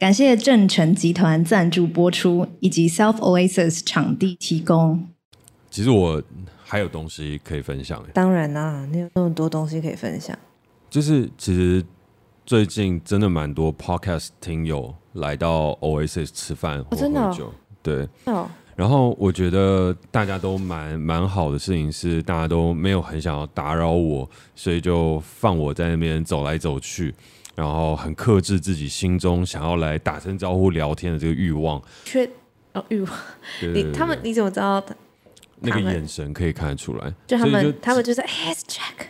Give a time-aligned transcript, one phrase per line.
[0.00, 5.06] 感谢正成集团赞助播出，以及 Self Oasis 场地提供。
[5.70, 6.22] 其实我
[6.64, 8.02] 还有东西可以分享。
[8.14, 10.34] 当然啦、啊，你有那么多东西可以分享。
[10.88, 11.84] 就是其实
[12.46, 18.08] 最近真的蛮多 Podcast 听友来到 Oasis 吃饭或喝酒，对。
[18.24, 18.48] 哦。
[18.74, 27.14] 然后我觉得大家都蛮蛮好的事情是，大家都没有很想要打扰我，所以就放我在那边走来走去。
[27.54, 32.28] 然后很克制自己心中想要来打声招呼聊天的这个欲望，缺
[32.72, 33.10] 哦欲望，
[33.60, 34.82] 对对对对，你他们你怎么知道？
[35.60, 39.06] 那个眼神可以看得出来，就他们他们就是 Hey Jack。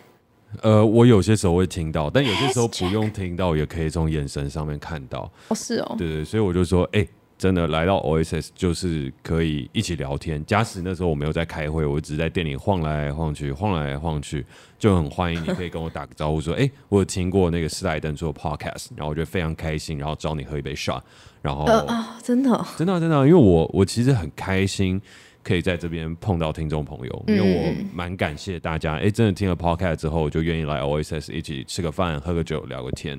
[0.63, 5.31] 呃，我有些时候会听到，但有些时候不用听到，也可以从眼神上面看到。
[5.49, 7.07] 哦，是哦，对对，所以我就说，哎。
[7.41, 10.45] 真的来到 Oasis 就是可以一起聊天。
[10.45, 14.45] 假使那时候我没有在开会，我只是在店里晃来晃去，晃来晃去，
[14.79, 21.01] 就很欢迎你可以跟我打个招呼，说：“哎、欸，我有听过那个斯莱登做 Podcast，然后我觉得非常开心，然后找你喝一杯 shot。”
[21.41, 25.01] 然后啊、呃，真的，真的，真的，因为我我其实很开心
[25.43, 28.97] 可以在这边碰到听众朋友，因为我蛮感谢大家。
[28.97, 33.19] 哎、欸，真的听了 Podcast 之后，就愿意来 Oasis 一起吃个饭、喝个酒、聊个天。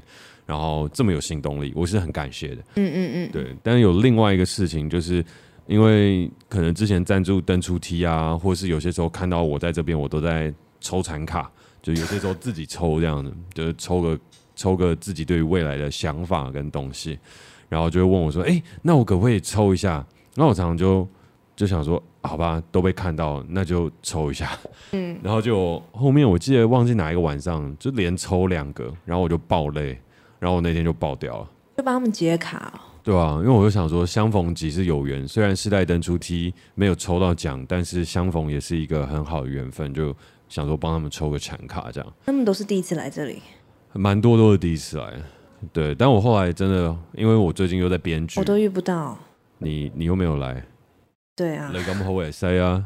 [0.52, 2.58] 然后这么有行动力，我是很感谢的。
[2.76, 3.56] 嗯嗯嗯，对。
[3.64, 5.24] 但是有另外一个事情，就是
[5.66, 11.50] 因为可能之前赞助登出 T 啊，或是有些时候看到我在这边，我都在抽残卡，
[11.82, 14.20] 就有些时候自己抽这样的，就是抽个
[14.54, 17.18] 抽个自己对于未来的想法跟东西，
[17.70, 21.08] 然后就会问我说：“哎，那我可不可以抽一下？”那我常常就
[21.56, 24.52] 就想说：“好吧，都被看到，那就抽一下。”
[24.92, 25.18] 嗯。
[25.24, 29.98] 然后就后面我记得忘记哪一个晚上，就连抽两个，然后我就爆泪。
[30.42, 31.48] 然后我那天就爆掉了，
[31.78, 32.80] 就帮他们解卡哦。
[33.04, 35.28] 对啊，因为我就想说，相逢即是有缘。
[35.28, 39.94] 虽然世代登出 T 没有抽到奖，但是相逢也是一个很好的缘分。
[39.94, 40.16] 就
[40.50, 42.14] 想说帮他们抽个残卡，这样。
[42.26, 43.40] 他们都是第一次来这里，
[43.94, 45.14] 蛮多都是第一次来。
[45.72, 49.16] 对，但我后来真的，因为我最近又在编剧，我都遇不到
[49.60, 50.66] 你，你又没有来。
[51.36, 52.84] 对啊，你咁好会塞啊？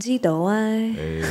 [0.00, 0.94] 记得哎。
[0.98, 1.22] 哎，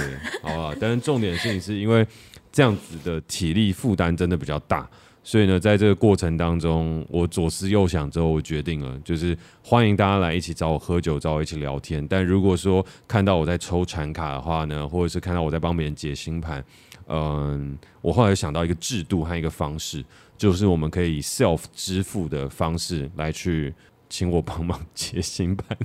[0.42, 0.75] 好啊。
[0.79, 2.06] 但是重点的事情是因为
[2.52, 4.90] 这样子的体力负担真的比较大。
[5.24, 12.06] 所以呢，在这个过程当中，我左思右想之后，我决定了，就是欢迎大家来一起找我喝酒，找我一起聊天。
[12.07, 16.63] 但如果说看到我在抽产卡的话呢，或者是看到我在帮别人解星盘，
[17.08, 20.03] 嗯，我后来想到一个制度和一个方式，
[20.38, 23.74] 就是我们可以以 self 支付的方式来去
[24.09, 25.78] 请我帮忙解星盘。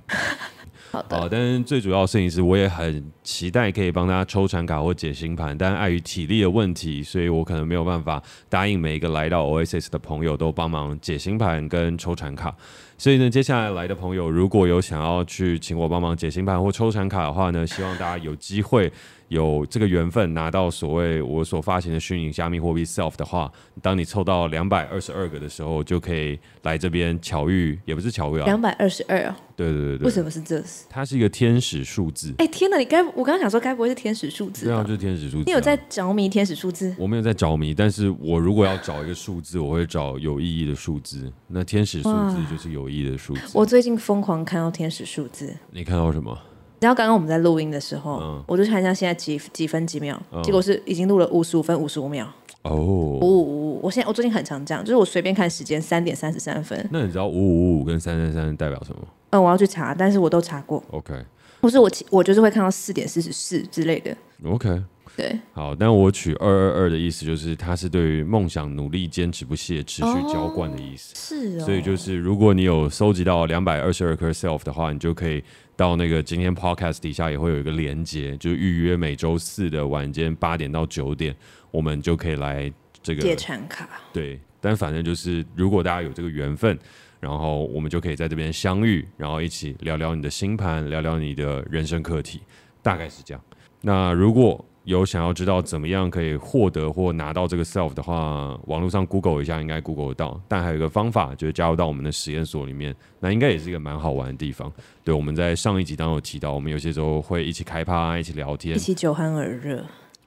[0.94, 12.54] 好的，好，但是最主要摄影师，我也很期待可以帮大家抽产卡或解星盘，但碍于体力的问题，所以我可能没有办法答应每一个来到 OSS 的朋友都帮忙解星盘跟抽产卡。
[12.96, 18.92] 所以呢，接下来来的朋友如果有想要去请我帮忙解星盘或抽产卡的话呢，希望大家有机会。
[19.34, 23.50] 有这个缘分拿到所谓我所发行的虚拟加密货币 Self 的话，
[23.82, 30.62] 当你凑到两百二十二个的时候，就可以来这边巧遇，也不是巧遇啊，两百二十二哦，对对对对，为什么是这？
[30.88, 32.32] 它是一个天使数字。
[32.38, 34.66] 哎天哪，你该我刚刚想说，该不会是天使数字？
[34.66, 35.44] 对啊，就是天使数字啊。
[35.46, 36.94] 你有在着迷天使数字？
[36.96, 41.32] 我没有在着迷，但是我如果要找一个数字，我会找有意义的数字。
[41.48, 43.40] 那天使数字就是有意义的数字。
[43.52, 46.38] 我最近疯狂看到天使数字，你看到什么？
[46.84, 52.30] 然后刚刚我们在录音的时候，嗯、我就看一下现在几几分几秒，嗯、结果是已经录了五十五分五十五秒。
[52.60, 56.86] 哦，五五五，我现在我最近很常这样，就是我随便看时间三点三十三分。
[56.92, 59.00] 那你知道五五五五跟三三三代表什么？
[59.30, 60.82] 嗯，我要去查，但是我都查过。
[60.90, 61.14] OK，
[61.62, 64.14] 不是我我就是会看到四点四十四之类的。
[64.44, 64.82] OK，
[65.16, 71.14] 对，好，但我取二二二的意思就是它是对于梦想努力、坚持不懈、持续浇灌的意思。
[71.14, 75.42] 哦、是哦，所以就是如果你有收集到两百二十二颗 self 的话，你就可以。
[75.76, 81.34] 到那个今天 podcast 底下也会有一个连接，就预约每周四的晚间八点到九点，
[81.70, 83.88] 我们就可以来这个解产卡。
[84.12, 86.78] 对，但反正就是如果大家有这个缘分，
[87.20, 92.40] 然后我们就可以在这边相遇，然后一起聊聊你的星盘，聊聊你的人生课题，
[92.82, 93.42] 大概是这样。
[93.80, 100.40] 那如果有想要知道怎么样可以获得或拿到这个 self 的话，网络上 Google 一下应该 Google 得到。
[100.46, 104.70] 但还有一个方法，就是加入到我们的实验所里面，那应该也是一个蛮好玩的地方。
[105.02, 109.82] 对，我们在上一集当中有提到，我们有些时候会一起开趴，一起聊天，一起酒酣耳热，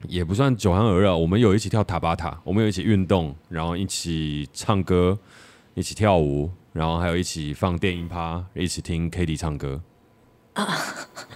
[0.08, 1.16] 也不算酒酣耳热。
[1.16, 5.18] 我们有一起跳塔巴塔，我们有一起运动，然后一起唱歌，
[5.76, 9.80] 一起跳舞，然后还有一起放电音趴，一起听 Katie 唱歌。
[10.64, 10.78] 啊、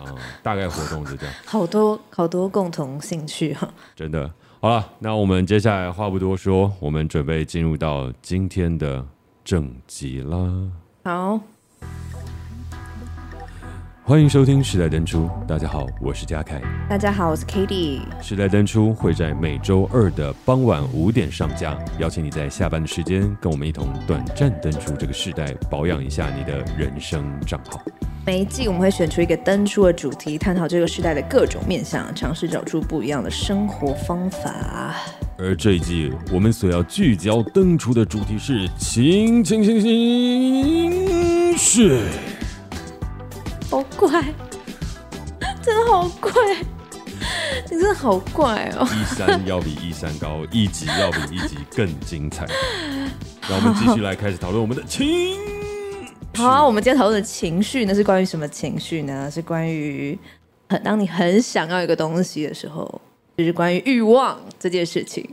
[0.01, 4.29] 嗯， 大概活动是这样，好多好多共同兴趣哈，真的。
[4.59, 9.06] 好了，那我们接下来话不多说，我们准备进入到今天的
[9.44, 10.38] 正集啦。
[11.03, 11.39] 好，
[14.03, 16.59] 欢迎收听《时代登出》，大家好，我是嘉凯。
[16.89, 18.00] 大家好，我是 Katie。
[18.19, 27.80] 《时代登出》会在每周二的傍晚五点上架，邀请你在下班的时间跟我们一同短暂登出这个时代，保养一下你的人生账号。
[28.25, 34.95] 每一季我们会选出一个登出的主题，探讨这个时代的各种面向，尝试找出不一样的生活方法。
[35.38, 42.00] 而这一季我们所要聚焦登出的主题是情情情情绪。
[43.71, 44.21] 好怪，
[45.63, 46.31] 真的好怪，
[47.69, 48.85] 你真的好怪哦！
[48.85, 52.45] 一山要比一山高，一级要比一级更精彩。
[53.50, 55.38] 让我们继续来开始讨论我们的情。
[56.35, 59.31] 好啊，我们今天讨论的情绪呢，是关于什么情绪呢？
[59.31, 60.19] 是关于
[60.68, 63.01] 很当你很想要一个东西的时候，
[63.38, 65.25] 就是关于欲望这件事情。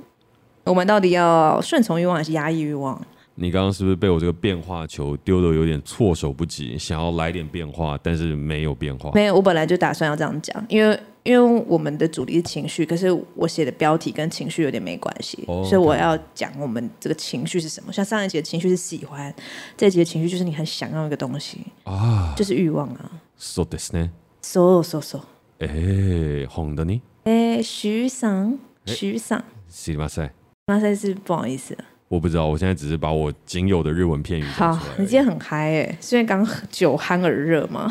[0.62, 3.04] 我们到底要顺从欲望，还是压抑欲望？
[3.40, 6.76] 你刚刚是不是被我这个变化球丢得有点措手不及？
[6.76, 9.12] 想要来点变化，但是没有变化。
[9.14, 15.64] 没有，我本来就打算要这样讲，因为因为我们的主题是情绪，可是我写的标题跟情绪有点没关系，oh.
[15.64, 17.92] 所以我要讲我们这个情绪是什么。
[17.92, 19.32] 像上一集的情绪是喜欢，
[19.76, 23.08] 这一集的情绪就是你很想要一个东西啊，就是欲望啊。
[23.36, 24.10] So this 呢
[24.42, 25.20] ？So so so。
[25.60, 27.00] 哎，红的呢？
[27.22, 29.44] 哎，徐桑，徐桑。
[29.68, 30.32] 是马赛，
[30.66, 31.76] 马赛是不好意思。
[32.08, 34.44] 我不知道，我现在只是把我仅有的日文片语。
[34.44, 37.86] 好，你今天很嗨哎，是因为刚酒酣耳热吗？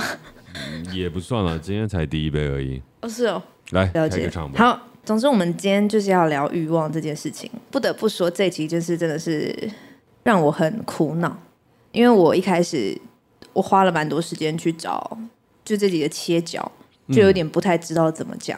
[0.56, 2.82] 嗯， 也不算了，今天才第一杯而已。
[3.02, 3.42] 哦，是哦，
[3.72, 4.28] 来了解。
[4.56, 7.48] 好，总之我们今天就是要聊欲望这件事情。
[7.70, 9.56] 不得不说，这一集就是真的是
[10.24, 11.38] 让我很苦恼，
[11.92, 13.00] 因为我一开始
[13.54, 15.16] 我花了蛮多时间去找，
[15.64, 16.72] 就这几个切角，
[17.10, 18.58] 就有点不太知道怎么讲。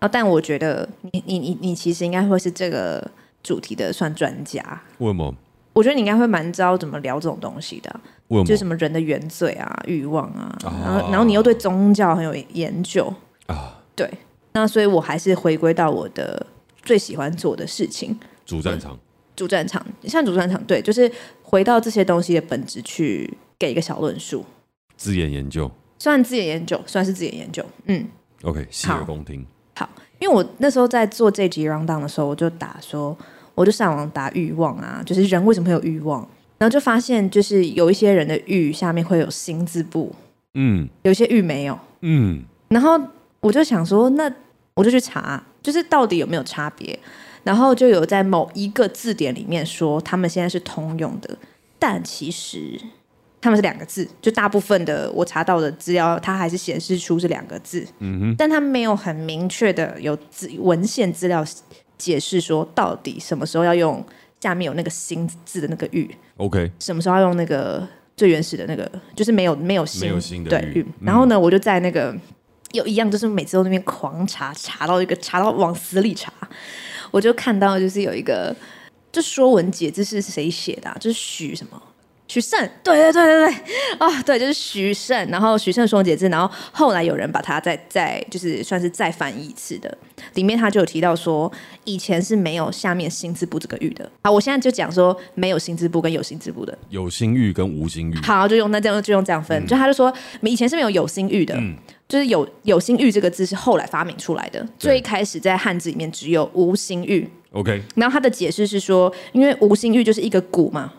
[0.00, 3.08] 啊、嗯，但我觉得你你你你其实应该会是这个。
[3.46, 4.60] 主题的算专家？
[4.98, 5.32] 为什么？
[5.72, 8.00] 我觉得你应该会蛮知道怎么聊这种东西的。
[8.28, 8.44] 为什么？
[8.44, 13.12] 就是什么人的原罪啊、欲望啊，啊然后然后你又对宗教很有研究
[13.46, 13.78] 啊。
[13.94, 14.10] 对，
[14.52, 16.44] 那所以我还是回归到我的
[16.82, 18.98] 最喜欢做的事情——主战场。
[19.36, 21.10] 主战场，像主战场，对，就是
[21.42, 24.44] 回到这些东西的本质去给一个小论述。
[24.96, 27.62] 字眼研究，算字眼研究，算是字眼研究。
[27.84, 28.08] 嗯
[28.42, 29.46] ，OK，洗耳恭听。
[29.74, 29.86] 好，
[30.18, 33.14] 因为我那时候在做这集 rundown 的时候，我就打说。
[33.56, 36.20] 我就上网打欲望啊，就是人为什么会有欲望？
[36.58, 40.14] 然后就发现，就是有一些人的欲下面会有心字部，
[40.54, 42.42] 嗯，有一些欲没有，嗯。
[42.68, 43.00] 然后
[43.40, 44.30] 我就想说，那
[44.74, 46.98] 我就去查，就是到底有没有差别？
[47.44, 51.36] 然后就有在某一个字典里面说，他们现在是通用的，
[51.78, 52.80] 但其实
[53.40, 54.08] 他们是两个字。
[54.20, 58.34] 就大部分的我查到的资料，它还是显示出是两个字，嗯哼。
[58.36, 61.44] 但它没有很明确的有资文献资料。
[61.98, 64.04] 解释说，到底什么时候要用
[64.40, 70.86] 下面有那个心字的那个玉？OK，什么时候要用那个最原始的那个，就是没有没有心，没有心的对欲。
[71.00, 72.14] 然后呢，我就在那个
[72.72, 76.32] 有一样，就是每次都那边狂查，查到一个查到往死里查，
[77.10, 78.54] 我就看到就是有一个，
[79.10, 80.96] 这《说文解字》是谁写的啊？
[81.00, 81.82] 就是许什么？
[82.28, 83.54] 许慎，对对对对对，
[83.98, 85.28] 啊、 哦，对，就是许慎。
[85.28, 89.96] 然后许慎说解字，然后后来有人把它再再就是算是再翻译一次的，
[90.34, 91.50] 里面他就有提到说，
[91.84, 94.10] 以前是没有下面心字部这个玉的。
[94.24, 98.16] 好，我现在就讲说没有心字部跟有心字部的，有心玉跟无心玉。
[98.16, 100.12] 好，就用那这样就用这样分，嗯、就他就说
[100.42, 101.76] 以前是没有有心玉的，嗯、
[102.08, 107.28] 就是有有心玉这个字是后来发明出来的，最开始在汉字里面只有无心玉。
[107.52, 110.92] OK，然后他的解释是说，因为无心玉就是一个骨嘛。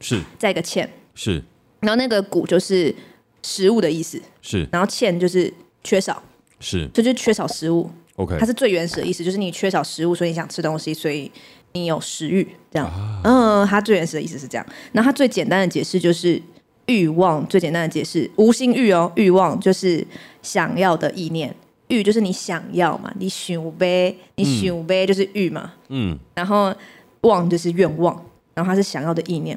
[0.00, 1.42] 是，再一个欠是，
[1.80, 2.94] 然后那个谷就是
[3.42, 4.20] 食物的意思。
[4.40, 5.52] 是，然后欠就是
[5.82, 6.22] 缺少。
[6.60, 7.90] 是，这就，就缺少食物。
[8.16, 11.30] OK，它是最原始的意思，就是你缺少食物，所以你想吃东西，所以
[11.72, 12.88] 你有食欲这样。
[12.88, 14.66] 啊、嗯，它最原始的意思是这样。
[14.90, 16.42] 然后它最简单的解释就是
[16.86, 20.04] 欲望，最简单的解释无心欲哦，欲望就是
[20.42, 21.54] 想要的意念，
[21.86, 26.74] 欲就是你想要嘛，你想呗，你想呗就是欲嘛，嗯，然后
[27.20, 28.14] 望就是愿望，
[28.54, 29.56] 然后它是想要的意念。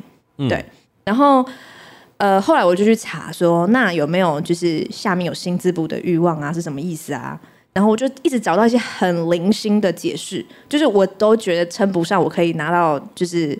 [0.50, 0.66] 对，
[1.04, 1.46] 然后
[2.18, 7.40] 呃，后来我就去查说，那有没有就是下面有心字部的欲望啊，是什么意思啊？
[7.74, 13.58] 然后我就一直找到一些很零星的解释，就是我都觉得称不上我可以拿到，就是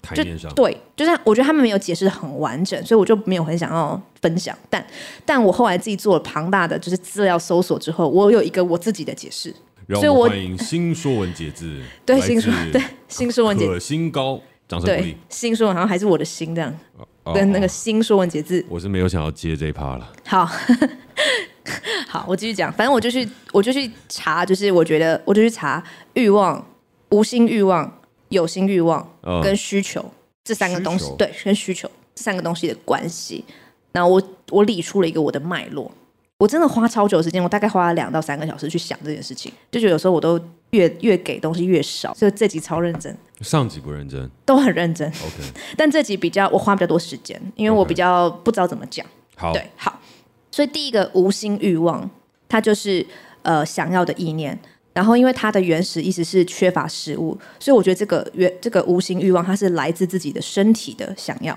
[0.00, 4.56] 台面上对，就是我觉得他们没有解释的很完整，所以我就没有很想要分享。
[4.70, 4.84] 但
[5.26, 9.54] 但我后来自己做了庞大的就是资料搜索之后，我有一个我自己的解释，
[9.94, 14.40] 所以我欢迎新说文解字，对新说对新说文解字，新高。
[14.84, 16.74] 对，新说文好像还是我的心这样，
[17.24, 20.12] 哦、跟那个新说文解字，我是没有想要接这一趴了。
[20.26, 20.48] 好，
[22.08, 25.82] 好，我继续讲，反正我就去，我就去查，就是我觉得，我就去查
[26.14, 26.64] 欲望、
[27.10, 28.00] 无心欲望、
[28.30, 29.06] 有心欲望
[29.42, 30.10] 跟需求、嗯、
[30.44, 31.16] 这三个东西，求。
[31.16, 33.44] 对，跟需求这三个东西的关系。
[33.92, 35.92] 然后我我理出了一个我的脉络，
[36.42, 40.36] 我真的花超久的时间，我大概花了两到三个小时去想这件事情，就觉得有时候我都
[40.70, 43.16] 越越给东西越少，所以这集超认真。
[43.42, 45.08] 上集不认真，都很认真。
[45.08, 49.06] OK， 但这集比较我花比较多时间，因为我比较不知道怎么讲。
[49.36, 49.96] 好，对，好。
[50.50, 52.10] 所以第一个无心欲望，
[52.48, 53.06] 它就是
[53.42, 54.58] 呃想要的意念。
[54.92, 61.56] 然后因为它的原始意思是缺乏食物，所以我觉得这个原这个无心欲望，它是来自自己的身体的想要。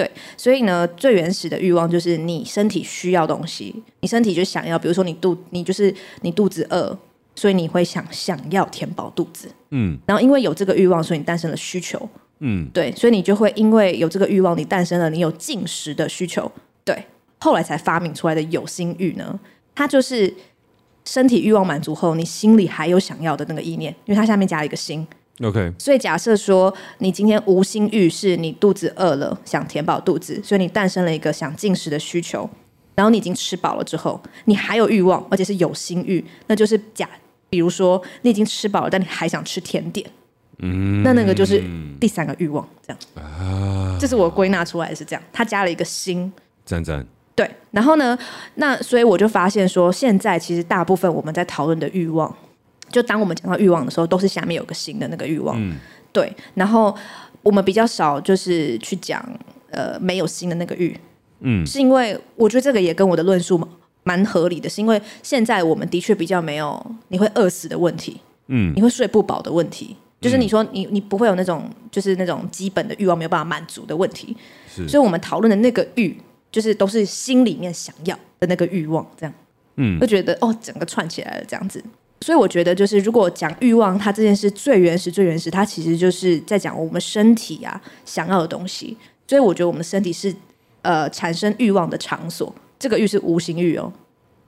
[0.00, 6.96] 对，所以呢，最原始的欲望就是你身体需要东西，你身体就想要，比如说你肚，你就是你肚子饿，
[7.34, 16.50] 所以你会想想要填饱肚子，嗯，然后因为有这个欲望，所以你诞生了需求，嗯，对，所以你就会因为有这个欲望，你诞生了你有进食的需求，
[16.82, 17.04] 对，
[17.38, 19.38] 后来才发明出来的有心欲呢，
[19.74, 20.34] 它就是
[21.04, 25.06] 身体欲望满足后，你心里还有想要的那个意念，因为它下面加了一个心。
[25.42, 32.48] OK，所以假设说你今天无心欲是你肚子饿了，想填饱肚子，所以你诞生了一个想进食的需求，
[32.94, 37.08] 然后你已经吃饱了之后，你还有欲望，而且是有心欲，那就是假。
[37.48, 40.08] 比如说你已经吃饱了，但你还想吃甜点，
[40.58, 41.60] 嗯，那那个就是
[41.98, 46.32] 第三个欲望，这样啊，这是我归纳出来的是这样，他加了一个心，
[46.64, 47.04] 赞赞，
[47.34, 48.16] 对，然后呢，
[48.54, 52.32] 那所以我就发现说，现在其实大部分我们在讨论的欲望。
[52.90, 55.76] 就当我们讲到欲望的时候，都是下面有个新的那个欲望，嗯、
[56.12, 56.32] 对。
[56.54, 56.94] 然后
[57.42, 59.24] 我们比较少就是去讲
[59.70, 60.98] 呃没有新的那个欲，
[61.40, 63.60] 嗯，是因为我觉得这个也跟我的论述
[64.02, 74.36] 蛮合理的，是因为现在我们的确比较没有你会饿死的问题，嗯，你会睡不饱的问题，就是你说你你不会有那种就是那种基本的欲望没有办法满足的问题，
[74.74, 74.88] 是。
[74.88, 76.16] 所以我们讨论的那个欲，
[76.50, 79.32] 就是都是心里面想要的那个欲望，这样，
[79.76, 81.82] 嗯，就觉得哦，整个串起来了这样子。
[82.22, 88.96] 所以我觉得，就是如果讲欲望，它这件事最原始、最原始，它其实就是在讲我们身体啊想要的东西。
[89.26, 90.34] 所以我觉得我们的身体是
[90.82, 92.54] 呃产生欲望的场所。
[92.78, 93.90] 这个欲是无形欲哦，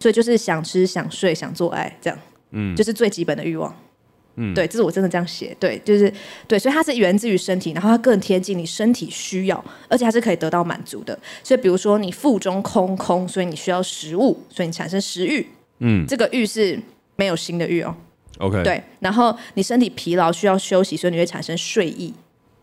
[0.01, 2.19] 所以就是想吃、想睡、想做爱这样，
[2.51, 3.75] 嗯，就是最基本的欲望。
[4.37, 6.13] 嗯，对，这是我真的这样写，对，就是
[6.49, 11.19] 对，所以它是源自于身体，然后它更贴近你身体需要，而且它是可以得到满足的。
[11.43, 15.47] 所以比如说你腹中空空，所以你需要食物，所以你产生食欲。
[15.79, 16.79] 嗯，这个欲是。
[17.17, 17.95] 没有新的欲哦
[18.39, 22.13] ，OK，对，然后你身体疲劳需要休息，所以你会产生睡意，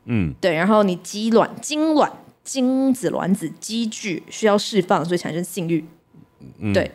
[0.05, 2.11] 嗯，对，然后你鸡卵、精卵、
[2.43, 5.85] 精子卵子积聚需要释放，所以产生性欲，
[6.57, 6.89] 嗯，对，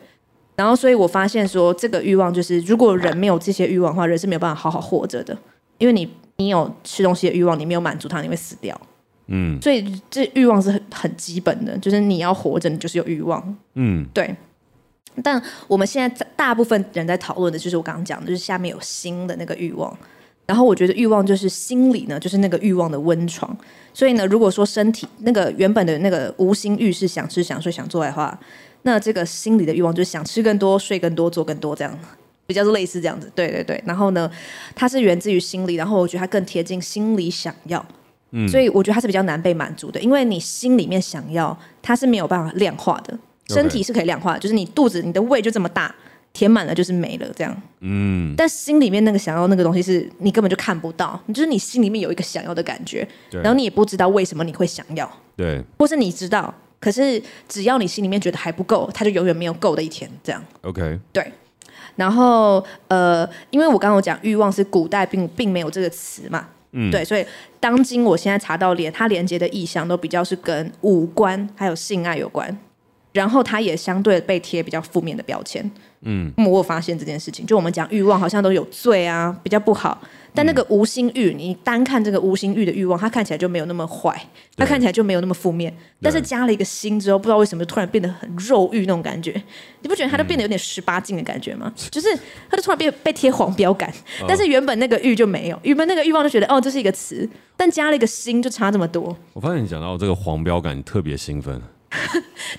[0.55, 5.37] 然后所以我发现说，这个欲望就是，如果人没有这些欲望的话，人是没有办法好好活着的，
[5.77, 8.79] 因为你你有吃东西的欲望，你没有满足它，你会死掉，
[9.27, 14.35] 嗯，所以这欲望是很很基本的，就是你要活着，你就是有欲望，嗯，对。
[15.23, 19.95] 但我们现在大部分人在讨论的就是我刚刚讲的，就是下面有心的那个欲望。
[20.45, 23.57] 然后我觉得欲望就是心理呢，就是那个欲望的温床。
[23.93, 28.39] 所以呢，如果说身体那个原本的那个无心欲是想吃、想睡、想做爱的话，
[28.83, 31.99] 那这个心理的欲望就是想吃更多、睡更多、做更多，这样
[32.45, 33.31] 比较是类似这样子。
[33.33, 33.81] 对对对。
[33.87, 34.29] 然后呢，
[34.75, 37.83] 它是源自于心理，然后我觉得它更贴近心里想要。
[38.29, 38.47] 嗯。
[38.47, 43.17] 所以我觉得它是比较难被满足的，因为你心里面想要，它是没有办法量化的。
[43.47, 45.93] 身体是可以量化的，就是你肚子、你的胃就这么大，
[46.33, 47.61] 填满了就是没了这样。
[47.81, 48.33] 嗯。
[48.35, 55.09] 但心里面那个想要那个东西，是你根本就看不到，就是你心里面有一个想要的感觉，然后你也不知道为什么你会想要。
[55.35, 55.63] 对。
[55.77, 60.43] 或是你知道，可是只要你心里面觉得还不够，它就永远没有够的一天这样。
[60.61, 60.99] OK。
[61.13, 61.31] 对。
[61.95, 67.25] 然后呃，因为我刚刚有讲欲望是古代并并没有这个词嘛，嗯，对，所以
[67.57, 72.57] 当今我现在查到连它连接的意象都比较是跟五官还有性爱有关。
[73.15, 80.01] 然后它也相对被贴比较负面的标签，嗯，我有发现这件事情，就我们讲欲望好像都有罪啊，比较不好。
[80.33, 84.21] 但那个无心欲，你单看这个无心欲的欲望，它看起来就没有那么坏，
[84.57, 85.73] 它看起来就没有那么负面。
[86.01, 89.31] 但是加了一个心之后，不知道为什么突然变得很肉欲那种感觉，
[89.81, 91.71] 你不觉得它就变得有点十八禁的感觉吗？
[91.89, 92.09] 就是
[92.49, 93.89] 它就突然变被贴黄标感，
[94.27, 99.15] 但是原本那个欲就没有，原本那个欲望就觉得哦，这是一个词，但加了一个心就差这么多。
[99.31, 101.61] 我发现你讲到这个黄标感，你特别兴奋。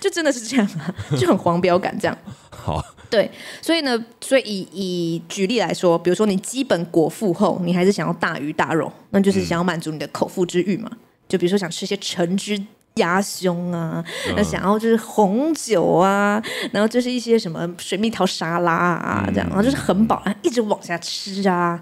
[0.01, 2.19] 就真的是这样啊，就很黄标感这样。
[2.51, 3.31] 好，对，
[3.63, 10.91] 所以呢，所以以以举例来说，比如说你基本果腹后，你还是想要大鱼大肉，那就是想要满足你的口腹之欲嘛。
[11.29, 12.61] 就比如说想吃些橙汁
[12.95, 14.05] 鸭胸啊，
[14.37, 21.81] 那想要就是红酒啊，然后就是一些什么水蜜桃沙拉啊这样，然后就是很饱，一直往下吃啊，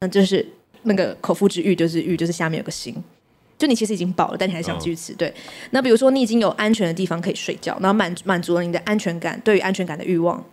[0.00, 0.46] 那就是
[0.82, 2.94] 那个口腹之欲，就是欲，就是下面有个心。
[3.58, 5.14] 就你其实已经饱了，但你还想继续吃。
[5.14, 5.32] 对，
[5.70, 10.44] 那比如说你已经有安全的地方可以睡觉，然后满满足了你的安全感，对于安全感的欲望，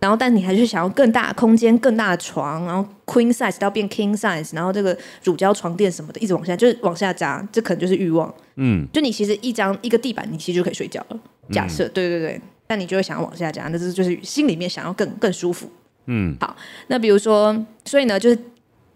[0.00, 8.32] 然后但你还是想要更大的空间、更大的床，然后 queen size 到变 king size，然后这个乳胶床垫什么的，一直往下就是往下加，这可能就是欲望。
[8.56, 11.18] 嗯，就你其实一张一个地板，你其实就可以睡觉了。
[11.50, 15.70] 假设，对对对，但你就会想要往下加，那这就是心里面想要更更舒服。
[16.06, 16.54] 嗯，好，
[16.88, 18.38] 那比如说，所以呢，就是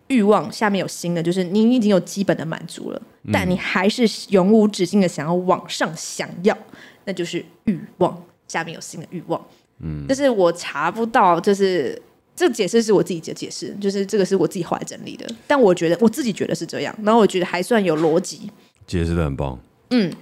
[0.08, 6.56] 欲望下面有新的，就是你已经有基本的满足了，嗯、但你还是永无止境的想要往上想要，
[7.04, 9.40] 那就是欲望下面有新的欲望。
[9.80, 12.00] 嗯，就是我查不到，就是
[12.34, 18.50] 这个解释是我自己的解释，就是这个是我自己后来整理的，但我觉得我自己觉得是这样，然后我觉得还算有逻辑，
[18.86, 19.58] 解释的很棒。
[19.90, 20.12] 嗯，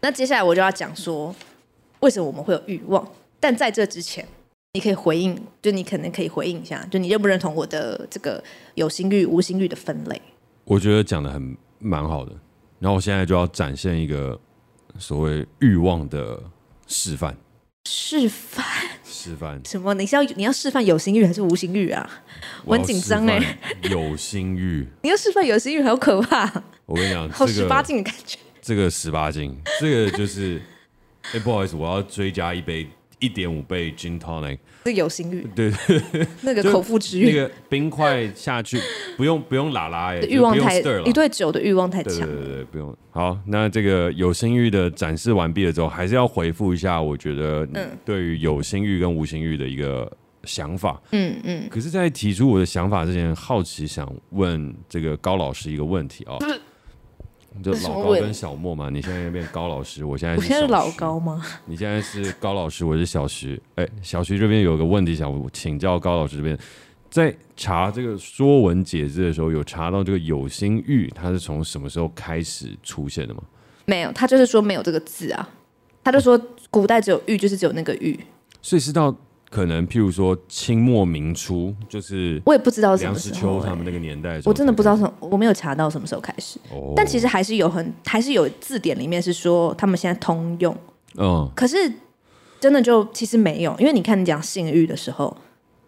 [0.00, 1.34] 那接下来我就要讲说，
[2.00, 3.06] 为什么我们会有欲望，
[3.40, 4.26] 但在这之前。
[4.72, 8.42] 你可以回应，就你可能可以回应一下，就你认不认同我的这个
[8.76, 10.22] 有心欲、无心欲的分类？
[10.62, 12.32] 我觉得讲的很蛮好的。
[12.78, 14.38] 然后我现在就要展现一个
[14.96, 16.40] 所谓欲望的
[16.86, 17.36] 示范。
[17.86, 18.64] 示范？
[19.02, 19.60] 示范？
[19.66, 19.92] 什么？
[19.94, 22.08] 你是要你要示范有心欲还是无心欲啊？
[22.64, 23.58] 我很紧张哎。
[23.90, 24.86] 有心欲？
[25.02, 26.62] 你要示范有心欲，好可怕！
[26.86, 28.38] 我跟你讲，好十八禁的感觉。
[28.62, 30.62] 这个十八禁，这个就是，
[31.34, 32.88] 哎，不好意思，我要追加一杯。
[33.20, 35.70] 一点五倍 gin tonic，是有心欲，对。
[35.86, 38.80] 对， 那个 口腹之欲，那个冰块下去
[39.16, 42.96] 不用不用拉拉哎，欲望太，一对酒的欲望太强，对对对，不用。
[43.10, 47.68] 好，那这个有心欲的展示完毕了之后，还是要回复一下，我觉得
[48.04, 50.10] 对于有心欲跟无心欲的一个
[50.44, 51.68] 想法，嗯嗯。
[51.68, 56.36] 可是，在提出我的想法之前，好奇想问这个高老师一个问题啊。
[56.40, 56.60] 哦
[57.62, 61.44] 就老高跟小莫嘛，你现在变高老师，我现在是，我现在是老高吗？
[61.66, 63.60] 你现在是高老师，我是小徐。
[63.74, 66.58] 哎，小徐这边有个问题想请教高老师这边，
[67.10, 73.42] 在查这个《说文解字》的时候，有查到这个有心玉，它是从什么时候开始出现的吗？
[73.84, 75.48] 没有，他就是说没有这个字啊，
[76.04, 76.40] 他就说
[76.70, 78.18] 古代只有玉，就是只有那个玉，
[78.62, 79.14] 所以是到。
[79.50, 86.60] 可能譬如说清末明初，就是我也不知道梁实秋他们那个年代，我真的不知道什么，我没有查到什么时候开始。
[86.70, 90.74] 哦，但其实还是有很，还是有字典里面是说他们现在通用。
[91.16, 91.76] 嗯，可是
[92.60, 95.36] 真的就其实没有，因为你看你讲性欲的时候，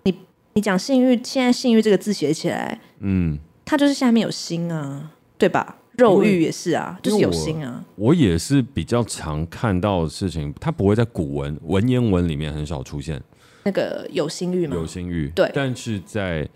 [0.02, 0.14] 你
[0.54, 5.76] 你讲性欲，现在性欲这个字写起来，嗯，它就是下面有心啊，对吧？
[5.98, 7.84] 肉欲也是啊，就是有心啊。
[7.96, 13.22] 我也是比较常看到的事情，它不会在古文文言文里面很少出现。
[13.64, 14.76] 那个有心欲吗？
[14.76, 15.50] 有心欲，对。
[15.54, 16.48] 但是在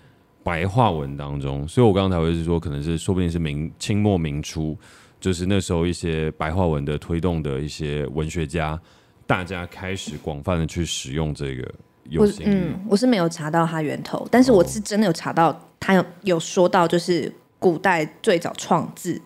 [0.43, 4.77] 白话文当中，所以我刚才会是说，可能是说不定是明清末明初，
[5.21, 8.81] 就是那时候一些白话文的推动的一些文学家，
[9.27, 11.69] 大家开始广泛的去使用这个
[12.09, 12.51] 有心欲。
[12.51, 19.21] 嗯，我是没有查到它源头，但是我是真的有查到，他有有说到，就是古代最早创字、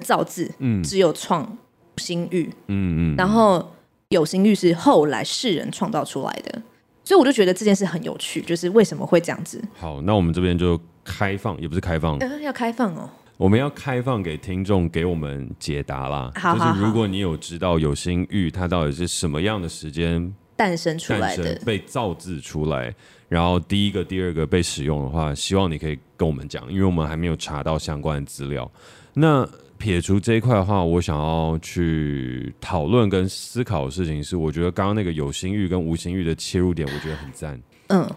[0.00, 1.58] 造字，嗯，只有创
[1.98, 3.70] 新欲，嗯嗯，然后
[4.08, 6.62] 有心欲是后来世人创造出来的。
[7.04, 9.62] 所以我就觉得这件事很有趣，就是为什么会这样子？
[9.78, 13.10] 好，那我们这边就开放，也不是开放，呃，要开放哦。
[13.36, 16.30] 我们要开放给听众给我们解答啦。
[16.36, 22.94] 好，好，好，就是如果你有知道有心欲，它到底是什么样的时间诞生出来的，被造字出来，
[23.28, 28.70] 然后第一个、第二个被使用的话，希望你可以跟我们讲，因为我们还没有查到相关的资料。
[29.14, 29.48] 那
[29.82, 37.60] 撇除这一块的话，我想要去讨论跟思考的事情是，我觉得刚刚那个有心欲跟无心欲的切入点，我觉得很赞。
[37.88, 38.08] 嗯，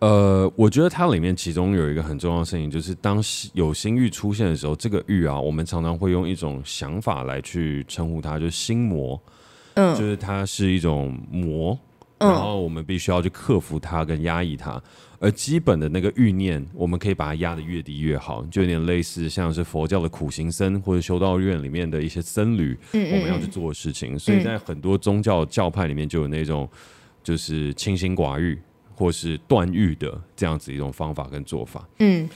[0.00, 9.22] 呃，我觉得它里面其中有一个很重要的事情，就是当有心欲出现的时候，这个欲啊，我们常常会用一种想法来去称呼它，就是心魔。
[9.74, 11.78] 嗯，就是它是一种魔，
[12.18, 14.82] 然后我们必须要去克服它跟压抑它。
[15.22, 24.18] 而基本的那个欲念，我们可以把它压得越低越好，就有点类似像是佛教的苦行僧或者修道院里面的一些僧侣，嗯嗯嗯，我们要去做的事情。
[24.18, 26.68] 所以在很多宗教教派里面，就有那种
[27.22, 28.60] 就是清心寡欲
[28.96, 31.88] 或是断欲的这样子一种方法跟做法。
[32.00, 32.28] 嗯，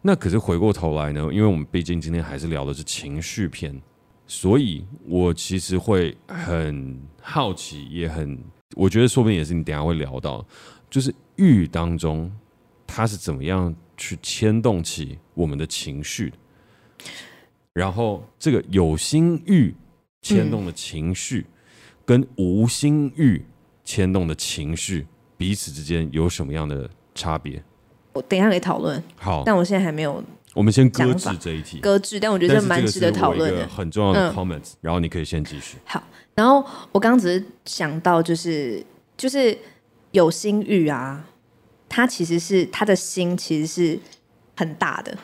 [0.00, 3.78] 那可是回过头来呢，因为我们毕竟今天还是聊的是情绪篇，
[4.26, 8.38] 所以我其实会很好奇，也很
[8.76, 10.42] 我觉得说不定也是你等下会聊到。
[10.88, 12.30] 就是欲当中，
[12.86, 16.30] 它是怎么样去牵动起我们的情绪？
[17.72, 19.74] 然后这个有心欲
[20.20, 21.46] 牵动的情绪，
[22.04, 23.42] 跟无心欲
[23.82, 25.06] 牵动的情绪，
[25.38, 27.62] 彼此之间有什么样的差别？
[28.12, 29.02] 我等一下可以讨论。
[29.16, 30.22] 好，但我现在还没有。
[30.52, 32.20] 我们先搁置这一题，搁置。
[32.20, 34.72] 但我觉得蛮值得讨论的，很重要的 comments。
[34.82, 35.78] 然后你可以先继续。
[35.86, 36.02] 好，
[36.34, 38.84] 然后我刚刚只是想到，就是
[39.16, 39.56] 就是。
[40.12, 41.24] 有心欲啊，
[41.90, 43.98] 他其实是他的心其实是
[44.56, 45.18] 很大的，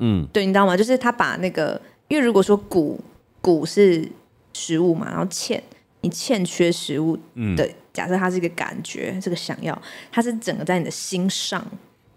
[0.00, 0.76] 嗯，对，你知道吗？
[0.76, 3.00] 就是他把那个，因为如果说骨
[3.40, 4.06] 骨是
[4.52, 5.62] 食物嘛，然后欠
[6.00, 7.56] 你欠缺食物的，嗯，
[7.92, 11.64] 假设它是一个感觉，这个想要，它是整个在你的心上，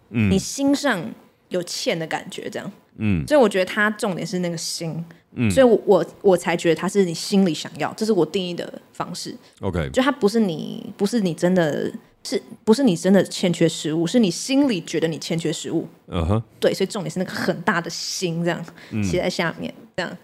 [0.10, 1.00] 嗯，你心上
[1.50, 9.36] 有欠的感觉，这样，嗯，所以我觉得他重点是那个心，嗯，所以我我我才觉得他是你心里想要，这是我定义的方式。
[9.62, 11.92] OK，就他不是你，不是你真的
[12.24, 15.88] 是不是你真的欠缺食物，是你心里觉得你欠缺食物。
[16.08, 18.64] 嗯哼，对，所以重点是那个很大的心，这样
[19.04, 20.18] 写在下面，这样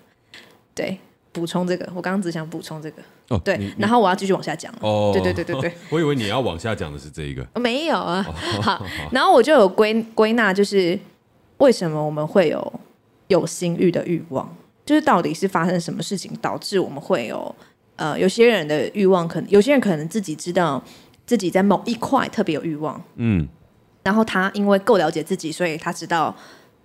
[0.76, 0.98] 对。
[1.34, 3.02] 补充这个，我刚刚只想补充这个。
[3.28, 4.74] 哦，对，然后我要继续往下讲。
[4.80, 7.46] 哦，对对对对对， 我以为你要往下讲的是这一个。
[7.60, 8.24] 没有啊，
[8.60, 10.98] 好，然后我就有归归纳，就是
[11.58, 12.80] 为什么我们会有
[13.28, 14.52] 有性欲的欲望，
[14.84, 17.56] 就是到底是发生什么事情导致我们会有
[17.98, 20.84] 呃，有些人的欲望可能有些人可能自己知道
[21.28, 23.48] 自己在某一块特别有欲望，嗯，
[24.02, 26.36] 然后他因为够了解自己，所以他知道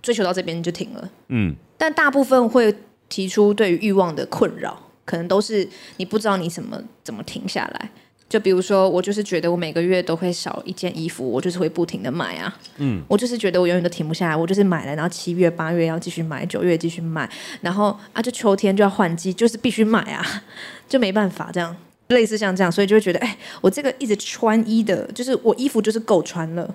[0.02, 2.76] 追求到这边就停了，嗯，但大部分会。
[3.08, 4.74] 提出对于欲望的困扰，
[5.04, 7.90] 可能都是你不知道你怎么怎么停下来。
[8.26, 12.56] 就比如说，我就是觉得我每个月都会少一件衣服，我就是会不停的买啊。
[12.78, 17.28] 嗯，我就是觉得我永远都停不下来，我就是买了，然后七月八月要继续买，九月继续买，
[17.60, 20.24] 然后啊，就秋天就要换季，就是必须买啊，
[20.88, 21.76] 就没办法这样，
[22.12, 26.74] 类似像这样，所以就会觉得，哎，我这个一直穿衣的，就是我衣服就是够穿了。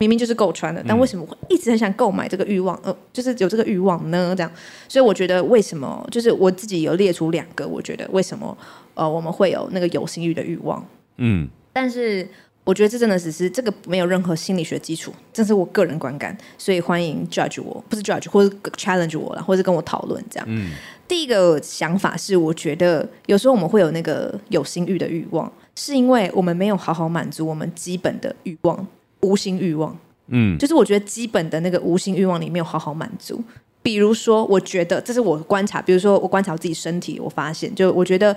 [0.00, 2.78] 明明就是够穿了，但为什么会一直很想购买这个欲望？
[2.84, 4.32] 呃，就是有这个欲望呢？
[4.36, 4.52] 这样，
[4.86, 6.06] 所以我觉得为什么？
[6.08, 8.56] 就是我自己有列出两个，我觉得为什么
[8.94, 10.86] 呃我们会有那个有性欲的欲望？
[11.16, 12.28] 嗯，但是
[12.68, 20.46] 我觉得这真的只是这个没有任何心理学基础，这是我个人观感，所以欢迎 judge 我，不是 judge 或者 challenge 我了，或者跟我讨论这样。
[20.50, 20.72] 嗯，
[21.08, 28.86] 第一个想法是，我觉得有时候我们会有那个有性欲的欲望，是因为我们没有好好满足我们基本的欲望。
[29.22, 33.42] 无性欲望，嗯，就是我觉得基本的那个无性欲望，里没有好好满足。
[33.82, 38.36] 比如说，我觉得这是我观察，比如说我观察我自己身体，我发现，就我觉得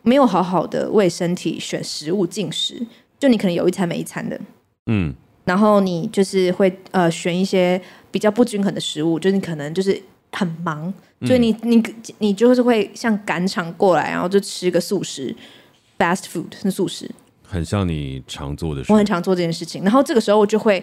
[0.00, 2.84] 没有好好的为身体选食物进食，
[3.26, 4.40] 就你可能有一餐没一餐的，
[4.86, 5.12] 嗯，
[5.44, 7.80] 然后你就是会呃选一些
[8.12, 11.82] 比较不均衡的食物，就是你可能就是很忙，所以你你
[12.18, 15.34] 你就是会像赶场过来，然后就吃个素食
[15.98, 17.10] ，fast food 是素食。
[17.42, 20.80] 很像你常做的事，我很常做这件事情，然后这个时候我就会，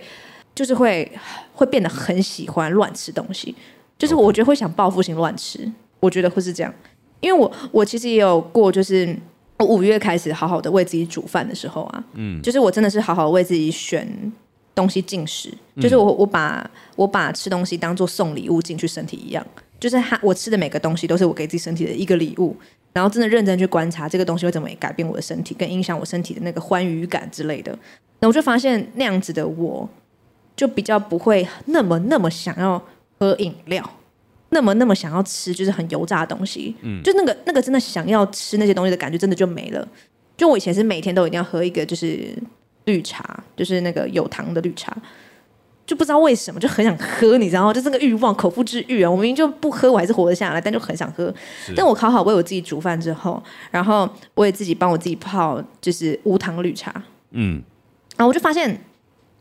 [0.53, 1.09] 就是会
[1.53, 3.55] 会变得很喜欢乱吃东西，
[3.97, 6.73] 就是我觉得会想报复性乱吃，我觉得会是这样，
[7.21, 9.17] 因为我我其实也有过，就是
[9.63, 14.07] 我五月开始好好的为自己煮饭的时候啊，嗯，就是我真的是好好为自己选
[14.75, 19.45] 东西进食，就是我我把我把吃东西当做送礼物进去身体一样，
[19.79, 22.55] 就是他我吃的每个东西都是我给自己身体的一个礼物。
[22.91, 27.75] 然后真的认真去观察这个东西会怎么改变我的身体，跟影响我身体的那个欢愉感之类的。
[28.19, 29.89] 那我就发现那样子的我，
[30.55, 32.79] 就比较不会那么那么想要
[33.17, 33.83] 喝饮料，
[34.53, 36.73] 那么那么想要吃就是很油炸的东西。
[36.81, 39.85] 嗯，就那个那个真的想要吃那些东西的感觉，真的就没了。
[40.37, 42.33] 就我以前是每天都一定要喝一个就是
[42.85, 44.95] 绿茶，就是那个有糖的绿茶。
[45.85, 47.73] 就不知道为什么就很想喝，你知道吗？
[47.73, 49.11] 就这个欲望，口腹之欲啊！
[49.11, 51.33] 我明明就不喝，我还是活得下来，但就很想喝。
[51.75, 56.89] 但我烤好为我自己煮饭之后，然后我也自己帮我自己泡，就是无糖绿茶。
[57.31, 57.61] 嗯，
[58.15, 58.79] 然后我就发现。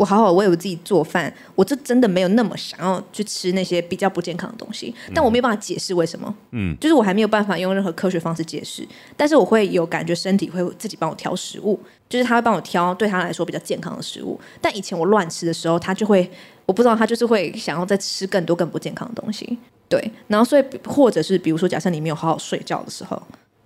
[0.03, 8.85] 我好好为我自己做饭，我就真的没有那么想要去吃那些比较不健康的东西，但我没有办法解释为什么，嗯，就是我还没有办法用任何科学方式解释，
[9.17, 16.29] 但是我会有感觉身体会自己帮我挑食物，就是他会帮我挑对他来说比较健康的食物，但以前我乱吃的时候，他就会
[16.67, 19.57] 我不知道他就是会想要再吃更多更不健康的东西，
[19.89, 23.23] 对，然后所以或者是比如说假设你没有好好睡觉的时候，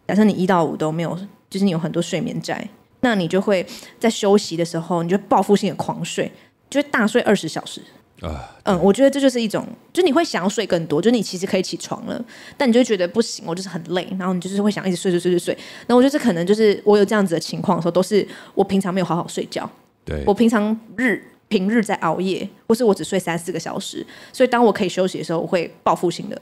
[0.07, 1.19] 假设你一到五都没有，
[1.49, 2.69] 就是你有很多睡眠债。
[3.07, 3.65] 那你就会
[4.01, 6.29] 在休息的时候，你就报复性的狂睡，
[6.69, 7.81] 就会大睡二十小时。
[8.21, 12.25] 啊，嗯，我觉得这就是一种，就你会想要睡更多，就你其实可以起床了，
[12.57, 15.59] 但你就觉得不行，我就是很累，然后你就是会想一直睡睡睡睡睡。
[15.87, 19.71] 那我觉得这可能就是我有这样子的情况的时候，都是我平常没有好好睡觉。
[20.05, 26.41] 对，我平常日平日在熬夜，或是我只睡三四个小时，所以当我可以休息的时候，我会报复性的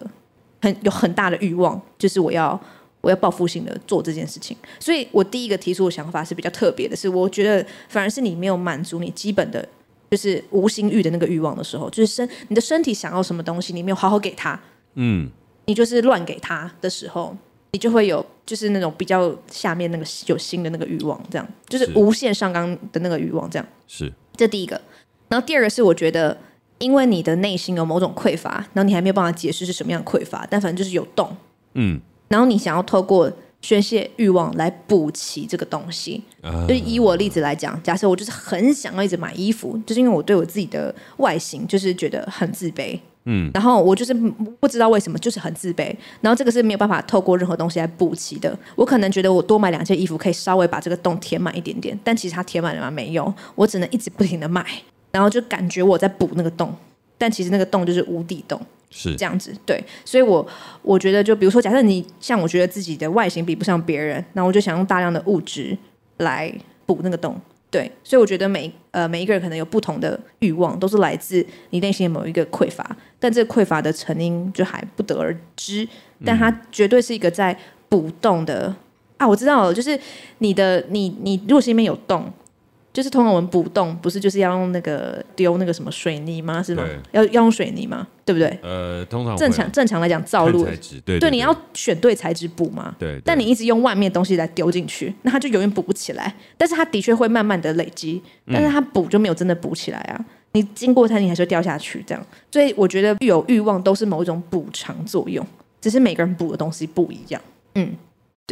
[0.62, 2.58] 很有很大的欲望，就是我要。
[3.04, 9.68] 我要报复性的做这件事情，所以我第一个提出的想法是比较特别的，是我觉得反而是你没有满足你基本的，
[10.10, 14.58] 就是无心欲的那个欲望的时候，就是身你的身体想要什么东西，你没有好好给他，
[14.94, 15.28] 嗯，
[15.66, 17.36] 你就是乱给他的时候，
[17.72, 21.46] 你就会有就是那种比较下面那个有心的那个欲望，这样。
[21.68, 21.90] 就是。
[21.94, 23.66] 无限上纲的那个欲望，这样。
[23.86, 24.12] 是。
[24.36, 24.80] 这第一个，
[25.28, 26.36] 然后第二个是我觉得
[26.78, 31.36] 因为你的内心有某种匮乏，然后你还没有办法解释是什么样的匮乏，但反正就是有洞，
[31.74, 32.00] 嗯。
[32.28, 36.22] 然后你想要透过宣泄欲望来补齐这个东西，
[36.68, 44.12] 就是以我例子来讲，假设我就是很想要一直买衣服，就是因为我对我自己的外形就是觉得很自卑，嗯，然后我就是
[44.60, 48.54] 不知道为什么就是很自卑，然后这个是没有办法透过任何东西来补齐的。
[48.76, 52.90] 我可能觉得我多买两件衣服可以稍微把这个洞填满一点点，但其实它填满了吗？
[52.90, 54.66] 没有，我只能一直不停的买，
[55.10, 56.74] 然后就感觉我在补那个洞，
[57.16, 58.60] 但其实那个洞就是无底洞。
[58.96, 59.52] 是这样子。
[59.66, 60.46] 对，所以我
[60.82, 65.76] 我觉得，就比如说，假设你像我觉得自己的外形比不上别人，那我就想用大量的物质
[66.18, 66.50] 来
[66.86, 67.36] 补那个洞。
[67.70, 75.86] 对，所以我觉得每呃每一个人可能有不同的欲望，都是来自你内心的某一个匮乏，但这个匮乏的成因就还不得而知，
[76.24, 78.72] 但它绝对是一个在补洞的
[79.16, 79.98] 啊，我知道了，就是
[80.38, 82.32] 你的你你如果心里面有洞。
[82.94, 86.62] 就是通常我们补洞，不是就是要用那个丢那个什么水泥吗？
[86.62, 86.84] 是吗？
[87.10, 88.06] 要要用水泥吗？
[88.24, 88.56] 对不对？
[88.62, 92.94] 呃，通常正常正常来讲，造路材质对对，对，对，你要选对材质补嘛。
[92.96, 93.22] 对，对。
[93.24, 96.32] 但你一直用外面东西来丢进去，那它就永远补不起来。
[96.56, 100.16] 但是它的确会慢慢的累积，但是它补就没有真的补起来啊。
[100.20, 102.26] 嗯、你经过它，你还是会掉下去这样。
[102.52, 105.44] 所以我觉得有欲望都是某一种补偿作用，
[105.80, 107.42] 只是每个人补的东西不一样。
[107.74, 107.92] 嗯。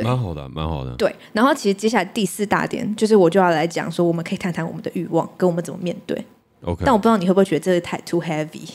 [0.03, 0.95] 蛮好的，蛮好的。
[0.97, 6.17] 对，然后其实接下来第四大点就是我就要来讲说，我们可以谈谈我们的欲望跟我们怎么面对。
[6.63, 8.67] OK，但我不知道你会不会觉得这个太 too heavy。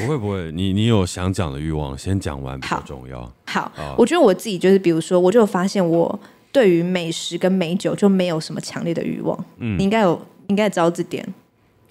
[0.00, 3.20] 不会不会，你你有想讲的欲望，先讲完比较重要。
[3.46, 6.18] 好，好，我觉得我自己就是，比如说，我就发现我
[6.50, 9.38] 对于美食跟美酒就没有什么强烈的欲望。
[9.58, 11.24] 嗯，你应该有，应该知道这点。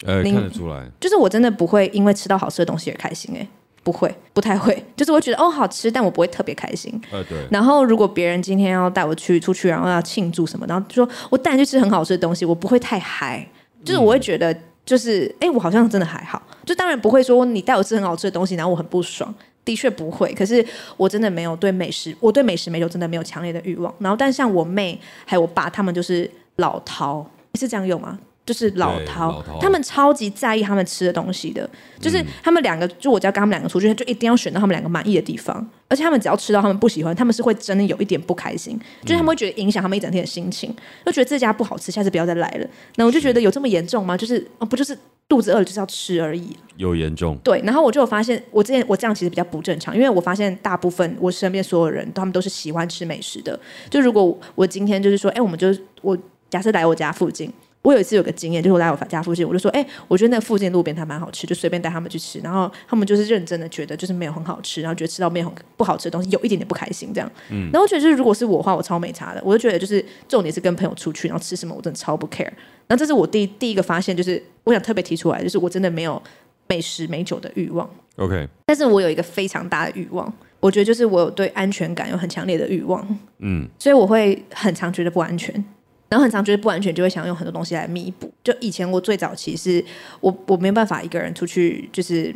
[0.03, 3.33] 呃，看得出来，就是我真的不会因为吃到好吃的东西而开心。
[3.37, 3.47] 哎。
[3.85, 6.99] 不会，不太会，就是我觉得哦好吃，但我不会特别开心。
[7.11, 7.37] 呃，对。
[7.51, 13.47] 然后如果别人今天要带我去出去，然后要庆祝什么，然后就说我带你去吃很好吃的东西，我不会太嗨，
[13.83, 16.41] 就是我会觉得就是哎，我好像真的还好。
[16.65, 19.31] 就当然不会说你带我吃很好吃的东西，然后我很不爽，
[19.63, 20.33] 的确不会。
[20.33, 20.65] 可是
[20.97, 23.93] 我真的没有对美食，我对美食美酒真的没有强烈的欲望。
[23.99, 28.17] 然后，但像我妹还有我爸，他们就是老饕，是这样用吗？
[28.45, 31.67] 就是老饕，他们超级在意他们吃的东西的，
[31.99, 40.71] 就是他们两个，就我只要跟他们两个出去，就一定要选到他们两个满意的地方，而且他们只要吃到他们不喜欢，他们是会真的有一点不开心，就是他们会觉得影响他们一整天的心情，
[41.05, 42.67] 就觉得这家不好吃，下次不要再来了。
[42.97, 44.15] 那我就觉得有这么严重吗？
[44.15, 44.95] 就是哦，不就是
[45.27, 47.35] 肚子饿了就是要吃而已，有严重。
[47.43, 53.59] 对，然后我就有发现，我之前我这样其实比较不正常，因为我发现大部分我身边所有人，他们都是喜欢吃美食的。
[53.89, 56.15] 就如果我今天就是说，哎，我们就我
[56.51, 57.51] 假设来我家附近。
[57.85, 62.39] 我有一次有个经验，就是我来我家附近，我就说，哎、欸，我觉得那附近路边摊蛮好吃，就随便带他们去吃。
[62.39, 67.31] 然后他们就是认真的觉得就是没有很好吃，然后觉得吃到没有很不好吃的东西，有一点点不开心这样。
[67.51, 67.69] 嗯。
[67.71, 69.41] 然后我觉得就是如果是我的话，我超没差的。
[69.45, 72.49] 我就觉得就是重点是跟朋友出去，然后吃什么我真的超不 care。
[72.87, 76.19] 然后这是我第第一个发现，就是我想特别提出来，就是我真的没有
[76.67, 77.87] 美食美酒的欲望。
[78.15, 78.47] OK。
[78.65, 83.07] 但是我有一个非常大的欲望，我觉得就是我有对安全感有很强烈的欲望。
[83.39, 83.67] 嗯。
[83.77, 85.63] 所以我会很常觉得不安全。
[86.09, 88.31] 然后很常觉得不安全，就会想用很多东西来弥补。
[88.43, 89.83] 就以前我最早期是
[90.21, 92.33] 我我没有办法一个人出去，就是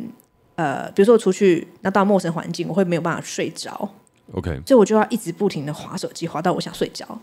[0.55, 3.89] 呃，比如说我出去，那到陌生环境，我会没有办法睡着。
[4.33, 7.19] OK，所以我就要一直不停的划手机，划到我想睡着。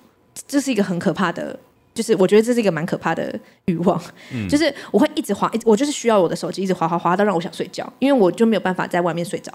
[0.47, 1.59] 这是一个很可怕的，
[1.95, 4.01] 就是我觉得这是一个蛮可怕的欲望。
[4.33, 9.53] 嗯， 就是我会一直划，我就是需要我的手机一直划划划到让我想睡觉，因为我就没有办法在外面睡着。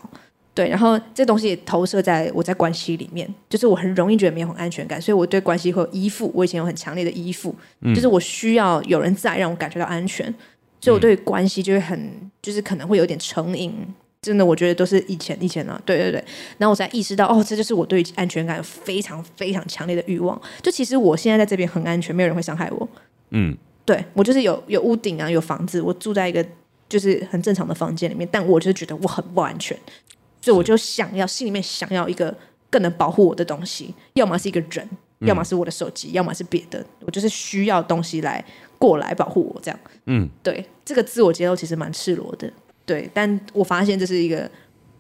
[0.54, 6.30] 对，然后这东西也投射在我在关系里面，就是我很容易觉得没有很安全感，所以我对关系会有依附。
[6.36, 10.26] 我以前有很强烈的依附，嗯、就是我需要有人在让我感觉到安全，
[10.82, 12.12] 所以我对关系就会很，
[12.42, 13.74] 就是可能会有点成瘾。
[14.22, 16.24] 真的，我觉得都是以前以前啊，对对对。
[16.60, 20.40] 然后我才意识到，哦，这就是我对安全感有非常非常强烈的欲望。
[20.62, 22.88] 就其实我现在在这边很安全，没有人会伤害我。
[23.32, 26.46] 嗯，对我就是有有屋顶啊，有房子，我住在一个
[26.88, 29.76] 就是很正常的房间里面，但我就是觉得我很不安全。
[30.42, 32.36] 所以我就想要心里面想要一个
[32.70, 36.84] 更能保护我的东西，要么是一个人，要么是我的手机，要么是别的。
[37.06, 38.44] 我就是需要东西来
[38.80, 39.80] 过来保护我，这样。
[40.08, 42.52] 嗯，对，这个自我揭露其实蛮赤裸的，
[42.86, 43.10] 对。
[43.14, 44.50] 但我发现这是一个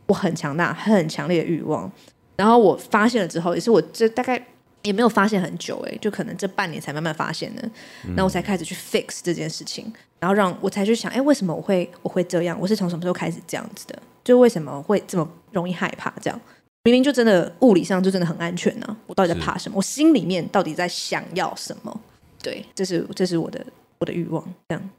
[0.06, 1.91] 我很强大、很强烈的欲望。
[2.38, 4.43] 然后我发现了之后，也是我这大概
[4.84, 7.62] 也没有发现很久，哎，就可能这半年才慢慢发现的。
[8.04, 12.58] 然后我才开始去 fix 这件事情，然后让我才去想，哎，为什么我会我会这样？
[12.60, 14.01] 我是从什么时候开始这样子的？
[14.23, 16.13] 就为什么会这么容易害怕？
[16.21, 16.39] 这样
[16.84, 18.97] 明明就真的物理上就真的很安全呢、啊？
[19.05, 19.77] 我到底在怕什么？
[19.77, 22.01] 我心里面到底在想要什么？
[22.41, 23.63] 对，这是这是我的
[23.99, 24.43] 我的欲望。
[24.69, 24.89] 这样，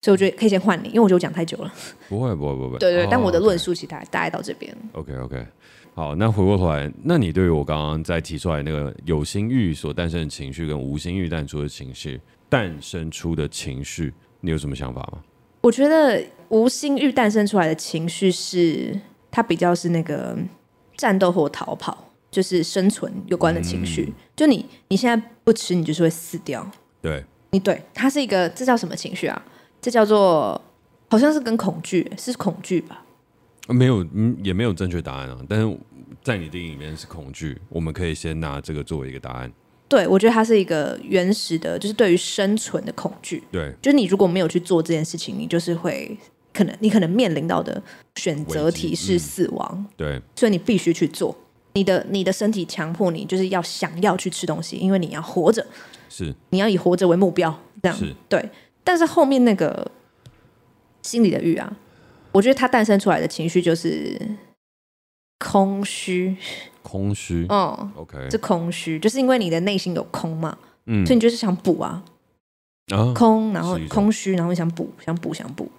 [0.00, 1.70] 所以我觉得可以先换你，因为我觉得我讲太久了。
[2.08, 2.78] 不会不会不会。
[2.78, 4.74] 对对，对，但我的论述其实大概大概到这边。
[4.92, 5.46] OK OK，
[5.94, 15.18] 好，那回过头来，那你对于我刚刚在提出来那个有心欲所诞生的情绪，跟无心欲诞出的情绪诞生出的情绪，你有什么想法吗？
[15.60, 18.98] 我觉得无心欲诞生出来的情绪是，
[19.30, 20.36] 它比较是那个
[20.96, 24.06] 战斗或逃跑，就是生存有关的情绪。
[24.08, 26.68] 嗯、就你你现在不吃，你就是会死掉。
[27.00, 29.42] 对，你对它是一个，这叫什么情绪啊？
[29.80, 30.60] 这叫做
[31.08, 33.04] 好像是跟恐惧，是恐惧吧？
[33.68, 35.38] 没有，嗯，也没有正确答案啊。
[35.48, 35.78] 但是
[36.22, 39.52] 在你定义里面是恐惧，我们可以先拿这个作为一个答案。
[39.88, 43.44] 对，我觉得它是一个原始的，就是对于生存的恐惧。
[43.52, 46.18] 对，就是你如果没有去做这件事情，你就是会
[46.56, 47.82] 可能你可能面临到的
[48.14, 51.36] 选择题是死亡，嗯、对，所以你必须去做。
[51.74, 55.64] 你的你的身体强迫你就是要想要去吃东西，因为你要活着，
[56.08, 56.34] 是。
[56.48, 57.98] 你要以活着为目标，这样。
[57.98, 58.14] 是。
[58.30, 58.48] 对。
[58.82, 59.90] 但是后面那个
[61.02, 61.76] 心里的欲啊，
[62.32, 64.18] 我觉得它诞生出来的情绪就是
[65.38, 66.34] 空虚，
[66.82, 72.02] 空虚，嗯，OK，这空虚就是因为你的内心有空嘛，嗯，所以你就是想补啊，
[72.94, 73.12] 啊。
[73.12, 75.70] 空，然后空虚，然后想补，想补，想补。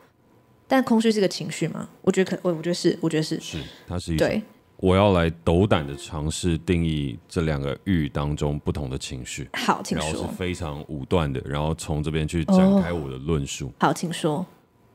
[0.67, 1.87] 但空虚是个情绪吗？
[2.01, 4.27] 我觉得可，我我觉得是，我觉得是，是，它是一种。
[4.27, 4.41] 对。
[4.79, 9.49] 我要来斗胆的尝试定义这两个欲当中不同的情绪。
[9.53, 10.05] 好，请说。
[10.07, 13.69] 然后是非常武断的，然后从这边去展开我的论述。
[13.69, 13.87] 哦。
[13.87, 14.45] 好，请说。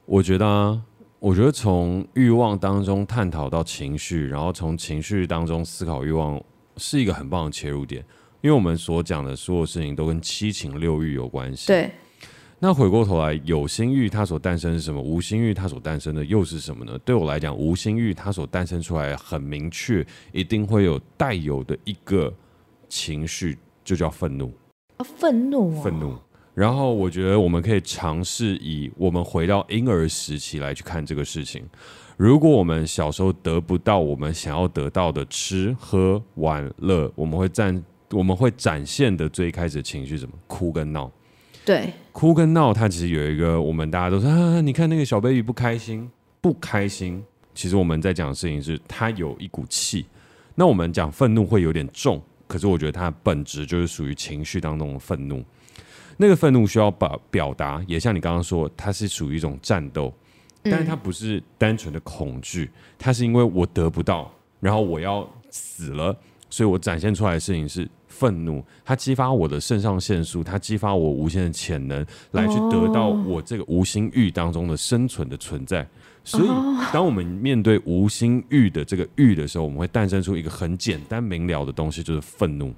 [0.04, 0.80] 我觉得啊，
[1.18, 6.40] 我觉得从欲望当中探讨到情绪，然后从情绪当中思考欲望，
[6.76, 8.04] 是一个很棒的切入点。
[8.40, 11.66] 因为我们所讲的所有事情都跟七情六欲有关系。
[11.66, 11.90] 对。
[12.64, 15.02] 那回过头来，有心欲它所诞生是什么？
[15.02, 16.96] 无心欲它所诞生的又是什么呢？
[17.04, 22.32] 对我来讲，无心欲它所诞生出来很明确，一定会有带有的一个
[22.88, 24.52] 情绪，就叫愤怒。
[24.98, 25.82] 啊，愤怒啊！
[25.82, 26.14] 愤怒。
[26.54, 31.68] 然后我觉得我们可以尝试以我们回到婴儿时期来去看这个事情。
[32.16, 40.32] 如果我们小时候得不到我们想要得到的吃喝玩乐，我们会展我们会展现的最开始的情绪什么？
[40.46, 41.10] 哭跟闹。
[41.64, 47.24] 对，哭跟闹，它其实有一个，我们大家都说啊，你看那个小 baby 不开心，不开心。
[47.54, 50.04] 其实我们在讲的事情是，他有一股气。
[50.56, 55.44] 那我们讲愤怒会有点重，可是我觉得它本质就是属于情绪当中的愤怒。
[56.16, 60.12] 那个愤怒需要把表达，也像你刚刚说，它是属于一种战斗，
[60.64, 66.16] 但是它不是单纯的恐惧，它是因为我得不到，然后我要死了，
[66.50, 67.88] 所以我展现出来的事情是。
[68.22, 75.84] 愤怒，它激发我的肾上腺素，它激发我无限的潜能，来去得到我这个无心欲当中的生存的存在。
[76.22, 76.48] 所以，
[76.92, 82.72] 当我们面对无心欲的这个欲的时候，我们会诞生出一个很简单明了的东西，就是愤怒。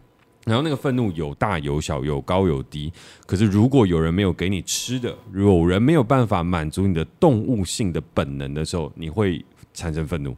[0.46, 2.90] 然后，那个愤怒有大有小，有高有低。
[3.26, 9.44] 可是，如果有人没有给你吃的，有人没有办法满足你的动物性的本能的时候，你会。
[9.74, 10.34] 产生愤怒，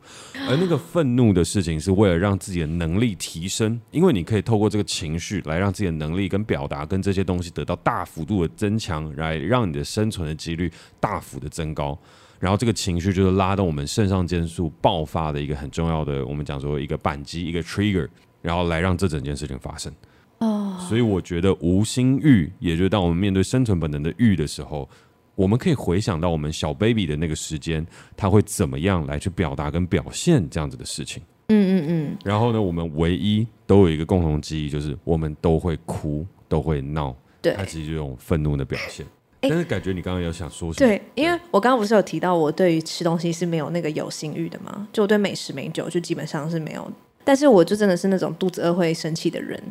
[0.48, 11.96] 而那个愤怒的事情是为了让自己的能力提升，因为你可以透过这个情绪来让自己的能力跟表达跟这些东西得到大幅度的增强，来让你的生存的几率大幅的增高。
[12.40, 18.08] 然后这个情绪就是拉动我们肾上腺素爆发的一个很重要的，我们讲说一个扳机，一个 trigger，
[18.42, 19.92] 然后来让这整件事情发生。
[20.38, 24.88] 哦，所以我觉得无心欲，也就是当我们面对生存本能的欲的时候。
[25.36, 31.22] 我们可以回想到我们小 baby 的那个时间，他会怎么样来去表达跟表现这样子的事情？
[31.48, 32.16] 嗯嗯嗯。
[32.24, 37.14] 然后呢，我们唯一都有一个共同记忆，就是我们都会哭，都会闹。
[37.40, 39.06] 对，他其实就是这种愤怒的表现。
[39.42, 40.88] 但是感觉你刚刚有想说什么？
[40.88, 44.88] 对，因为我刚刚不是有提到我对于吃东西是没有那个有性欲的吗？
[44.92, 46.90] 就我对美食美酒就基本上是没有，
[47.22, 49.62] 但是我就真的是那种肚子饿会生气的人。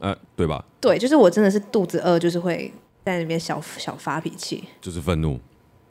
[0.00, 0.62] 呃，对吧？
[0.80, 2.70] 对，就是我真的是肚子饿就是会。
[3.04, 5.38] 在那边小小发脾气，就是愤怒，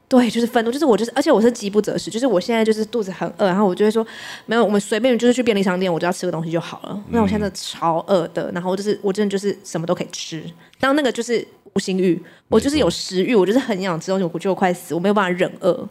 [0.08, 4.06] 对，就是愤怒，就是我就是，而且我是饥不择食，就是我现在就是肚子很饿，然后我就会说，
[4.46, 7.04] 没有，我们随便就是去便利商店，我就要吃个东西就好了。
[7.10, 10.44] 那、嗯、我现在超饿的，然后就是我真的就是什么都可以吃，
[10.80, 15.88] 当那个就是无心欲，我就是有食欲，我就是很想吃东西，我觉得我快死，我没有办法忍饿。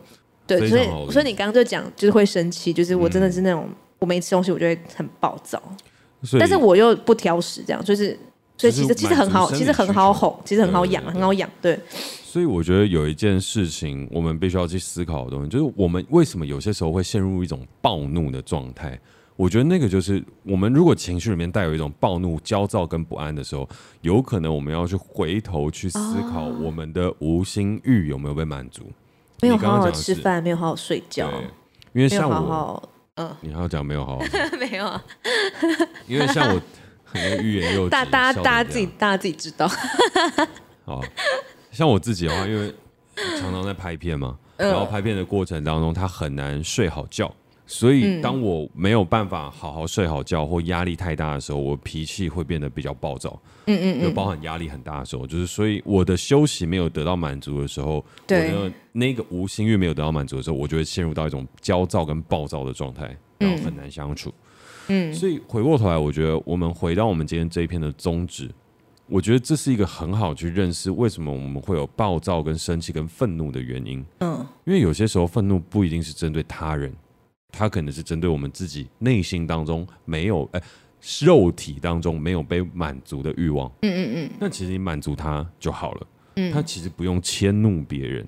[0.47, 5.63] 对，所以所以你刚刚就讲就是会生气，就是我真的是那种、嗯、我没吃东西，我就会很暴躁，
[6.39, 8.19] 但是我又不挑食，这样就是。
[8.63, 11.51] 所以其实其实很好，其实很好哄，其实很好养，很好养。
[11.61, 11.77] 对。
[12.23, 18.97] 所以我觉得有一件事情，我们必须要去思考的东西，就是我们为什么有些时候会陷入一种暴怒的状态？
[19.35, 23.69] 我觉得那个就是我们如果情绪里面带有一种暴怒、焦躁跟不安的时候，
[24.03, 25.99] 有可能我们要去回头去思
[26.31, 28.85] 考我们的无心欲有没有被满足。
[29.41, 31.29] 没有好好吃饭，没有好好睡觉。
[31.93, 34.25] 因为像我，嗯，你还要讲没有好好？
[34.61, 35.05] 没有啊。
[36.07, 36.61] 因为像我。
[37.43, 39.69] 欲言又止，大大家大家自己大家自己知道。
[40.85, 41.01] 好，
[41.71, 42.75] 像我自己的话，因为
[43.39, 47.33] 常常在拍片嘛，然后拍片的过程当中，他很难睡好觉，
[47.67, 53.41] 所以当我没有办法好好睡好觉或压力太大的时候，我脾气会变得比较暴躁。
[53.67, 64.31] 嗯嗯嗯，就包含压力很大的时候，就是所以我的休息没有得到满足的时候，对，我的那个无心欲没有得到满足的时候，我就会陷入到一种焦躁跟暴躁的状态，然后很难相处。
[64.31, 64.35] 嗯，
[65.13, 68.51] 所以回过头来，我觉得我们回到我们今天这一篇的宗旨，
[69.07, 74.05] 我觉得这是一个很好去认识为什么我们会有暴躁、跟生气、跟愤怒的原因。
[74.21, 76.93] 嗯，因为有些时候愤怒不一定是针对他人，
[77.51, 80.63] 他可能是针对我们自己内心当中没有，哎，
[81.21, 83.71] 肉体当中没有被满足的欲望。
[83.83, 84.31] 嗯嗯嗯。
[84.41, 86.07] 那其实你满足他就好了。
[86.37, 88.27] 嗯，他其实不用迁怒别人。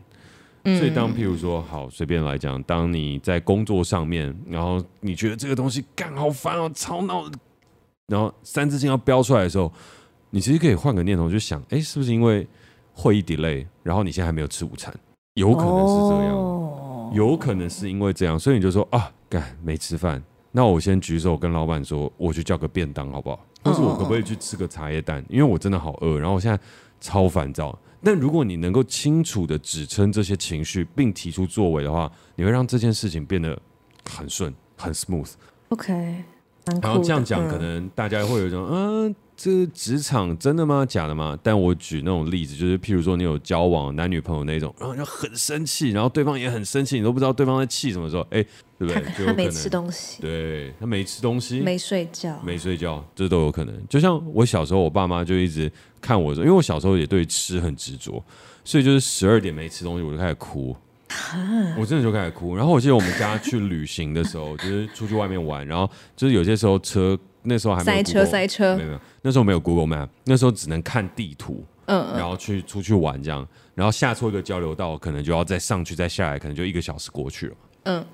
[0.64, 7.30] 所以当譬如说，好随便来讲，当你在工作上面，然后你觉得这个东西干好烦哦，吵闹，
[8.06, 9.70] 然后三字经要标出来的时候，
[10.30, 12.46] 你其实可以换个念头，就想，哎，是不是因为
[12.94, 14.94] 会议 delay，然后你现在还没有吃午餐？
[15.34, 23.38] 有可能是这样，有可能是因为这样，所以你就说啊，干没吃饭，那我先举手跟老板说，我去叫个便当好不好？
[23.64, 25.24] 或是我可不可以去吃个茶叶蛋？
[25.28, 26.58] 因为我真的好饿，然后我现在
[27.00, 27.78] 超烦躁。
[28.04, 33.58] 但如果你能够清楚的指称这些情绪，并提出作为的话，你会让这件事情变得
[34.10, 35.32] 很顺、很 smooth。
[35.70, 35.92] OK，
[36.82, 39.14] 然后这样讲，嗯、可能大家会有一种，嗯、呃，
[39.44, 40.86] 这是职场真的吗？
[40.86, 41.38] 假的吗？
[41.42, 48.42] 但我举那种例子，就是譬如说你有交往男女朋友那种，然后就很生气，然后对方也很生气，你都不知道对方在气什么时候，哎。
[48.76, 49.02] 对不对？
[49.14, 53.74] 他，他没吃东西，对，他没吃东西，没睡觉，没睡觉，这都有可能。
[53.88, 55.70] 就像我小时候，我爸妈就一直
[56.00, 58.22] 看我说，因为我小时候也对吃很执着，
[58.64, 60.76] 所以就是十二点没吃东西，我就开始哭，
[61.78, 62.56] 我真的就开始哭。
[62.56, 78.04] 然后我记得我们家去旅行的时候，就是出去外面玩，然后就是有些时候车那时候还塞车塞车，没有没有，那时候没有 Google Map，那时候只能看地图，嗯，然后去出去玩这样，然后下错一个交流道，可能就要再上去再下来，可能就一个小时过去了，嗯。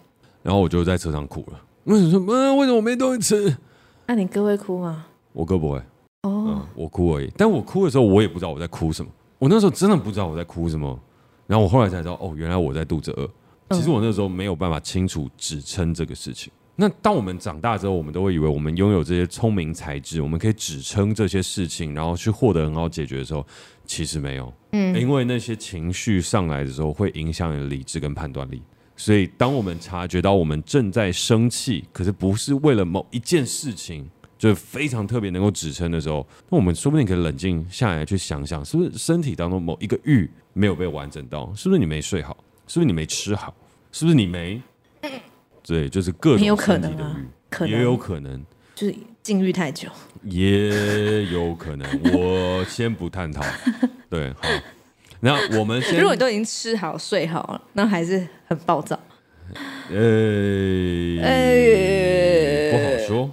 [0.43, 1.61] 然后我就在车上哭了。
[1.85, 2.35] 为什么？
[2.35, 3.57] 嗯，为什么我没东西吃？
[4.07, 5.07] 那、啊、你哥会哭吗？
[5.33, 5.79] 我哥不会。
[6.23, 6.49] 哦、oh.
[6.49, 7.31] 嗯，我哭而已。
[7.37, 9.11] 但我哭的时候，我也不知道我在哭什么。
[9.39, 10.99] 我那时候真的不知道我在哭什么。
[11.47, 13.29] 然后我后来才知道，哦，原来我在肚子饿。
[13.77, 16.53] 其实我那时候没有办法清楚指称这个事情。
[16.81, 23.47] 那当我们长大之后，我们都会以为我们拥有这些聪明才智，我们可以指称这些事情，然后去获得很好解决的时候，
[23.85, 24.51] 其实没有。
[24.73, 28.63] 嗯，因为那些情绪上来的时候，会影响你的理智跟判断力。
[28.97, 34.09] 所以，当我们察觉到我们正在生气，可是不是为了某一件事情，
[34.39, 41.53] 就是非常特别能够指称的时候，那我们说不定可以冷静下来去想想，是不是身体当中某一个欲没有被完整到？
[41.55, 42.35] 是不是你没睡好？
[42.67, 43.55] 是不是你没吃好？
[43.93, 44.63] 是不是你没？
[45.63, 48.45] 对，就是各种身体的欲，可能也有可能
[48.75, 49.89] 就是禁欲太久，
[50.25, 51.87] 也有可能。
[52.13, 53.43] 我先不探讨。
[54.09, 54.49] 对，好。
[55.21, 58.99] 那我们先，如果你都已经吃好睡好了，那还是很暴躁。
[59.91, 59.97] 呃，
[61.23, 63.31] 呃，不好说。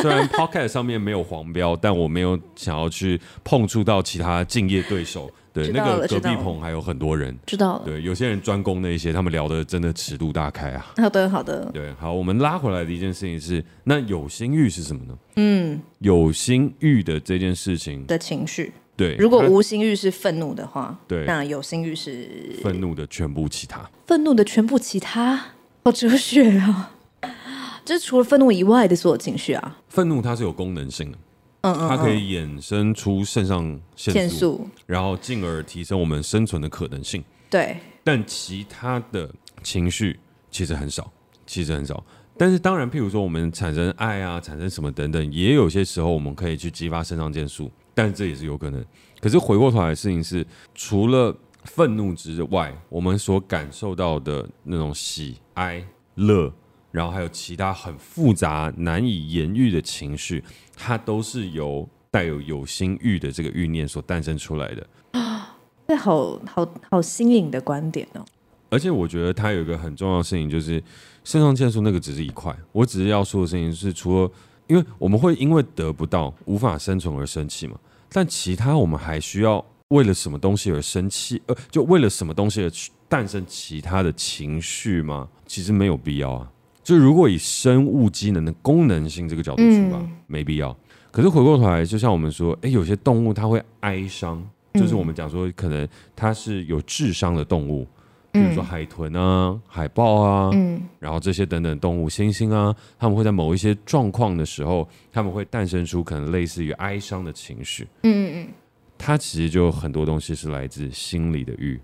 [0.00, 5.30] 虽然 Podcast 上面没有黄标，但我没有想要去碰触到其他敬业对手。
[5.64, 7.82] 对，那个隔壁棚还有很多人，知道了。
[7.84, 10.86] 对，有些人专攻那些，他们聊的真的尺度大开啊。
[10.98, 11.70] 好的，好的。
[11.72, 15.18] 对，好，我们拉回来的一件事情是，那有心欲是什么呢？
[15.36, 18.72] 嗯，有心欲的这件事情的情绪。
[18.96, 23.88] 对，如果无心欲是愤怒的话，对，那有心欲是愤怒的全部其他。
[24.06, 25.40] 愤怒的全部其他，
[25.84, 26.90] 好哲学啊！
[27.84, 29.78] 就是除了愤怒以外的所有情绪啊。
[29.88, 31.18] 愤怒它是有功能性的，
[31.62, 37.24] 嗯嗯，它可以衍生出肾上腺素，然后进而提升我们生存的可能性。
[37.50, 39.30] 对，但其他的
[39.62, 40.18] 情绪
[40.50, 41.10] 其实很少，
[41.46, 42.04] 其实很少。
[42.36, 47.70] 但是当然，譬如说我们产生爱啊，产生什么等等，也有些时候我们可以去激发肾上腺素。
[47.94, 48.84] 但这也是有可能。
[49.20, 55.84] 可是回过头来的事情是，除了愤怒之外，我们所感受到的那种喜、哀、
[56.14, 56.52] 乐，
[56.92, 60.44] 然后还有其他很复杂、难以言喻的情绪，
[60.78, 64.86] 它都是由带有有心欲的这个欲念所诞生出来的。
[65.12, 65.56] 啊，
[65.88, 68.24] 这好好好新颖的观点哦。
[68.70, 70.82] 而且我觉得它有一个很重要的事情，就是
[71.24, 72.56] 肾上腺素那个只是一块。
[72.70, 74.30] 我只是要说的事情是，除了
[74.66, 77.78] 因为我们会因为得不到无法生存而生气嘛。
[78.10, 81.40] 但其他我们还需要为了什么东西而生气？
[81.46, 82.70] 呃，就为了什么东西而
[83.08, 85.28] 诞生其他的情绪吗？
[85.46, 86.50] 其实没有必要啊。
[86.88, 90.74] 就如果以生物机能的功能性这个角度出发，没必要。
[91.10, 95.86] 可是回过头来，就像我们说，诶，有些动物它会哀伤，就是我们讲说，可能
[96.16, 97.86] 它是有智商的动物。
[98.32, 107.86] 比如说海豚啊、海豹啊，嗯，然后这些等等动物，猩猩啊，它们会在某一些状况的时候，他们会诞生出可能类似于哀伤的情绪。
[108.04, 108.48] 嗯嗯嗯，
[108.96, 111.78] 它其实就很多东西是来自心理的欲，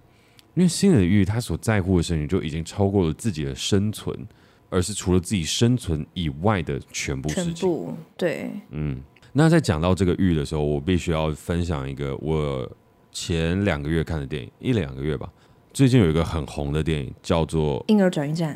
[0.54, 4.16] 因为心理的欲，它所在乎的事情就已经超过了自己的生存，
[4.74, 7.54] 而是除了自己生存以外的全部事情。
[7.54, 9.00] 全部对，嗯。
[9.32, 12.68] 那在讲到这个玉的时候，我必须要分享一个我
[13.12, 15.28] 前两个月看的电影，一两个月吧。
[15.72, 18.54] 最近有一个很红的电影，叫做《婴儿转运站》，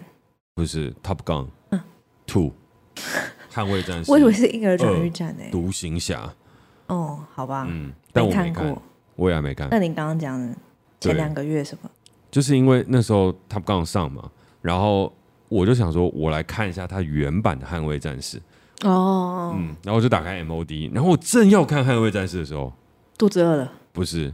[0.55, 1.81] 不是《Top Gun》嗯
[2.27, 2.53] Two，
[3.53, 4.11] 捍卫战士。
[4.11, 6.33] 我以为是婴儿转运站诶，独行侠。
[6.87, 8.83] 哦，好吧，嗯，但我没看过，
[9.17, 9.69] 我也还没看。
[9.71, 10.57] 那你刚刚讲的
[11.01, 11.91] 前两个月什么？
[12.31, 14.31] 就是因为那时候《Top Gun》上嘛，
[14.63, 15.13] 然后
[15.49, 18.39] 我就想说，我来看一下它原版的《捍卫战士》。
[18.89, 22.73] 哦，嗯，然后我就打开 MOD，然后我正要看《捍卫战士》的时候，
[23.17, 23.73] 肚子饿了。
[23.93, 24.33] 不是。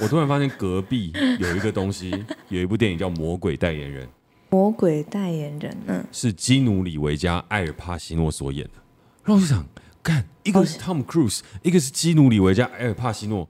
[0.00, 4.06] 我突然发现隔壁 有一个东西，有一部电影叫《魔鬼代言人》。
[4.48, 8.72] 魔鬼代言人，嗯，是基努里维加艾尔帕西诺所演的。
[9.24, 9.66] 然后我就想，
[10.02, 13.48] 看，一个是 Tom Cruise，一个是基努里维加艾尔帕西诺，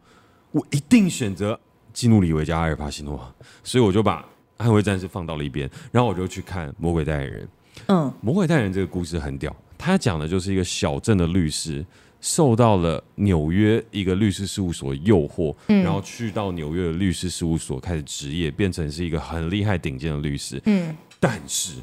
[0.52, 1.60] 我一定选择
[1.92, 3.34] 基努里维加艾尔帕西诺。
[3.62, 4.22] 所以我就把
[4.58, 7.44] 《捍卫战士》放到了一边，然后我就去看《魔鬼代言人》。
[7.86, 11.84] 嗯，《魔鬼代言人》这个故事很屌，他讲的就是一个小镇的律师。
[12.18, 20.60] 受到了纽约一个律师事务所诱惑，嗯、然后去到纽约的律师事务所开始职业，变成是一个很厉害顶尖的律师。
[20.64, 21.74] 嗯，但是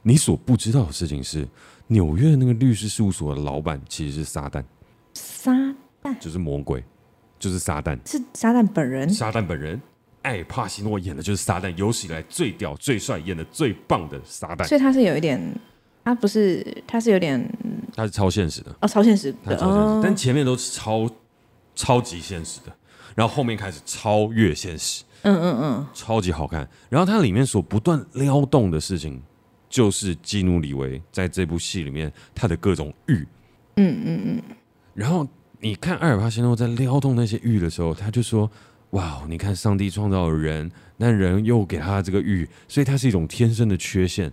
[0.00, 1.46] 你所不知道的事情是，
[1.88, 4.64] 纽约的那个律师事务所的老板其实是撒旦，
[5.12, 5.52] 撒
[6.02, 6.82] 旦就是魔鬼，
[7.38, 9.10] 就是撒旦，是撒旦本人。
[9.10, 9.78] 撒旦本人，
[10.24, 14.66] 艾尔帕西诺演的就是撒旦，有史以来最屌、最帅、演的最棒的撒旦。
[14.66, 15.40] 所以他是有一点，
[16.04, 17.48] 他不是，他是有点。
[17.96, 21.08] 他是超现实的哦，超现实的，超现实，哦、但前面都是超
[21.76, 22.72] 超级现实的，
[23.14, 26.68] 然后后面开始超越现实，嗯嗯嗯，超级好看。
[26.88, 29.22] 然后它里面所不断撩动的事情，
[29.68, 33.24] 就是基努李维在这部戏里面他的各种欲，
[33.76, 34.42] 嗯嗯嗯。
[34.92, 35.24] 然后
[35.60, 38.50] 你看艾尔帕西诺在撩动那些欲的时候，他就说
[38.94, 44.32] ：“哇，你看上帝创造了人，那人又给他这个欲，所以它是一种天生的缺陷。”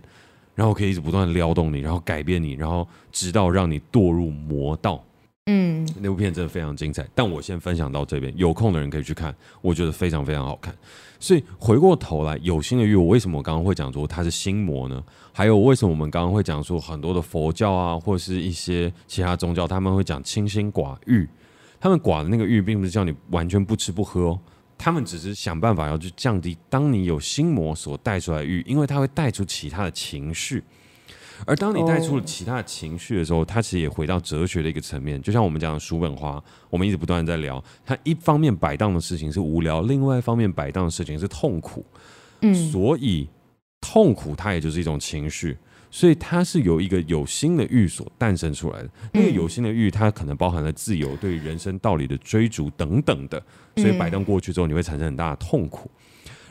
[0.54, 5.02] 然后可以一直不断的撩动你，然后改变你，然后直到让你堕入魔道。
[5.46, 7.08] 嗯，那部片真的非常精彩。
[7.14, 10.72] 但我先分享到这边，有空的人可以去看，我觉得非常非常好看。
[11.18, 15.02] 所以回过头来，有心的欲，我为什么我刚刚会讲说它是心魔呢？
[15.32, 21.26] 还有为什么我们刚刚会讲说很多的佛教啊，或者是一些其他宗教，他们会讲清心寡欲，
[21.80, 24.38] 他们寡的那个欲，并不是叫你完全不吃不喝哦。
[24.84, 30.60] 他们只是想办法要去降低，当你有心魔所带出来的欲，因为它会带出其他的情绪，
[31.46, 35.22] 而当你带出了其他的情绪的时候，它其实也回到哲学的一个层面。
[35.22, 41.86] 就像我们讲的叔本华，我们一直不断在聊，它一方面摆荡的事情是无聊，另外一方面摆荡的事情是痛苦。
[42.40, 43.28] 嗯，所以
[43.80, 45.56] 痛苦它也就是一种情绪。
[45.92, 48.90] 所以它是由一个有心的欲所诞生出来的。
[49.12, 53.40] 那个有心的欲，它可能包含了自由、对人生道理的追逐等等的。
[53.76, 55.90] 所以摆荡过去之后，你会产生很大的痛苦。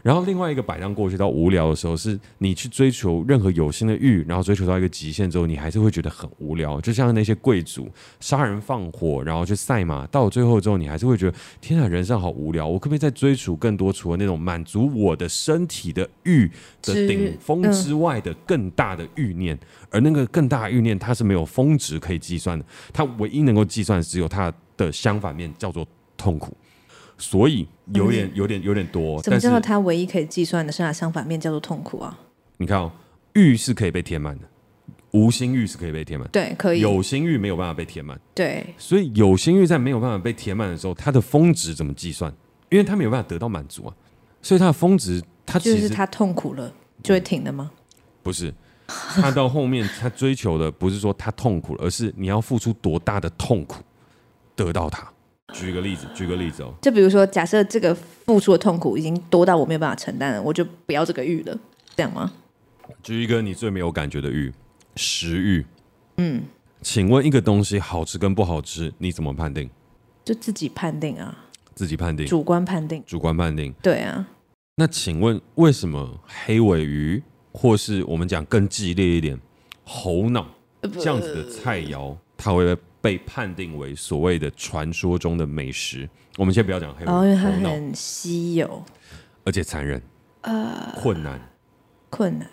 [0.04, 6.82] 然后另外一个摆荡过去到无聊的时候，是你去追求任何有心的欲，然后追求到一个极限之后，你还是会觉得很无聊。
[6.82, 7.90] 就像那些贵族
[8.20, 12.68] 杀人放火，然后去赛马，到最后之后，你还是会觉得天啊，人生好无聊。
[12.68, 16.50] 我可不可以再追求更多，除了那种满足我的身体的欲
[16.82, 19.58] 的顶峰之外的更大的欲念？
[19.90, 25.86] 而那个更大的欲念，它是没有峰值可以计算的，它唯一能够计算只有它的相反面，叫做
[26.18, 26.56] 痛苦。
[27.22, 29.22] 所以有点有点有点多。
[29.22, 32.20] 怎么叫做它唯一可以计算的剩下相反面叫做痛苦啊？
[32.58, 32.92] 你看哦，
[33.34, 34.44] 欲是可以被填满的，
[35.12, 36.28] 无心欲是可以被填满。
[36.30, 36.80] 对，可以。
[36.80, 38.20] 有心欲没有办法被填满。
[38.34, 38.66] 对。
[38.78, 42.34] 所以有心欲在没有办法被填满的时候，它的峰值怎么计算？
[42.70, 43.94] 因为它没有办法得到满足啊。
[44.42, 47.72] 所以它的峰值，它就是它痛苦了就会停的吗？
[48.24, 48.54] 不是，
[48.88, 53.84] 它到后面它追求的不是说它痛苦了，而是你要付出多大的痛苦
[54.56, 55.08] 得到它。
[55.54, 61.58] 举个例子，举个例子哦，就比如说，假设这个付出的痛苦已经多到我没有办法承担了，我就不要这个欲了，
[61.96, 62.32] 这样吗？
[63.04, 64.52] 举一个你最没有感觉的欲，
[64.96, 65.66] 食欲。
[66.18, 66.44] 嗯，
[66.82, 69.70] 请问一个东西好吃跟不好吃，你怎么判定？
[70.24, 71.46] 就自己判定啊，
[71.76, 73.74] 自己判定，主观判定，主观判定。
[73.82, 74.28] 对啊。
[74.76, 77.22] 那请问为什么黑尾鱼，
[77.52, 79.40] 或是我们讲更激烈一点，
[79.84, 80.48] 猴脑
[80.82, 82.64] 这样子的菜肴，它会？
[82.66, 82.82] 被
[83.18, 88.84] 判定为所谓的传说中的美食，我们先不要讲黑因为它很稀有，
[89.44, 90.00] 而且残忍，
[90.42, 91.40] 呃，困难，
[92.12, 92.48] 困难。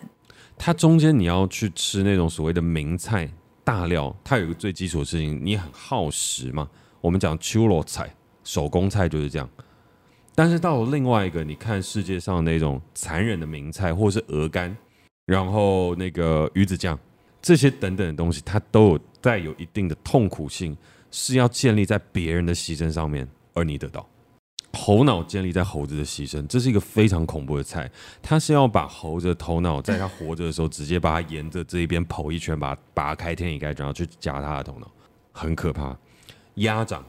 [0.57, 3.31] 它中间你要去吃那种所谓的名菜
[3.63, 6.69] 大料，它有一个最基础的事情，你很耗时嘛。
[7.01, 9.49] 我们讲秋罗菜，手工菜就是这样。
[10.35, 14.77] 但是到了另外一个，你看世界上那种残忍的名菜，或是鹅肝，
[15.27, 16.99] 然后那个鱼子酱。
[17.41, 20.77] 这些等等的东西，它都有带有一定的痛苦性，
[21.11, 24.07] 是要建立在别人的牺牲上面，而你得到
[24.75, 27.91] 猴脑建立在猴子的牺牲，这是一个非常恐怖的菜。
[28.21, 34.91] 它是要把猴子的头脑在它活着的时候，直接把它沿着这一边剖一圈，把它拔开天一盖，然后去夹它的头脑，
[35.33, 35.97] 很可怕。
[36.57, 37.05] 鸭掌、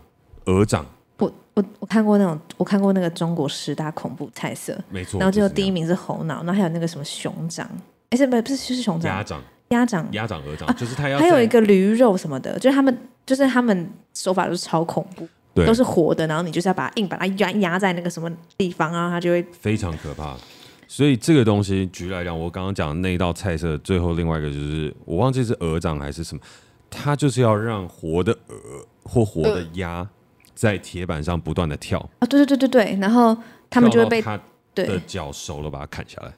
[0.45, 0.85] 鹅掌，
[1.17, 5.19] 我我我看过那种，我看过那个中国十大恐怖菜色，没错。
[5.19, 7.69] 然后就第一名是猴脑，然后还有那个什么熊掌，
[8.11, 9.13] 哎，是不是不是就是熊掌？
[9.13, 9.43] 鸭掌。
[9.69, 12.95] 鸭掌、鸭掌、鹅掌，就是他要还有一个驴肉什么的，就是他们
[13.25, 20.35] 就是他们手法都是超恐怖，对，都是活的，然后你就是要把它硬把它压压在那个什么地方啊，它就会非常可怕。
[20.87, 26.41] 所以这个东西举例来讲，我刚刚讲的那一道菜色，最后另外一个就是我忘记是鹅掌还是什么，
[26.89, 28.55] 它就是要让活的鹅
[29.03, 30.07] 或活的鸭
[30.55, 33.37] 在铁板上不断的跳啊，对对对对对，然后
[33.69, 34.39] 他们就会被它
[34.73, 36.33] 的脚熟了把它砍下来，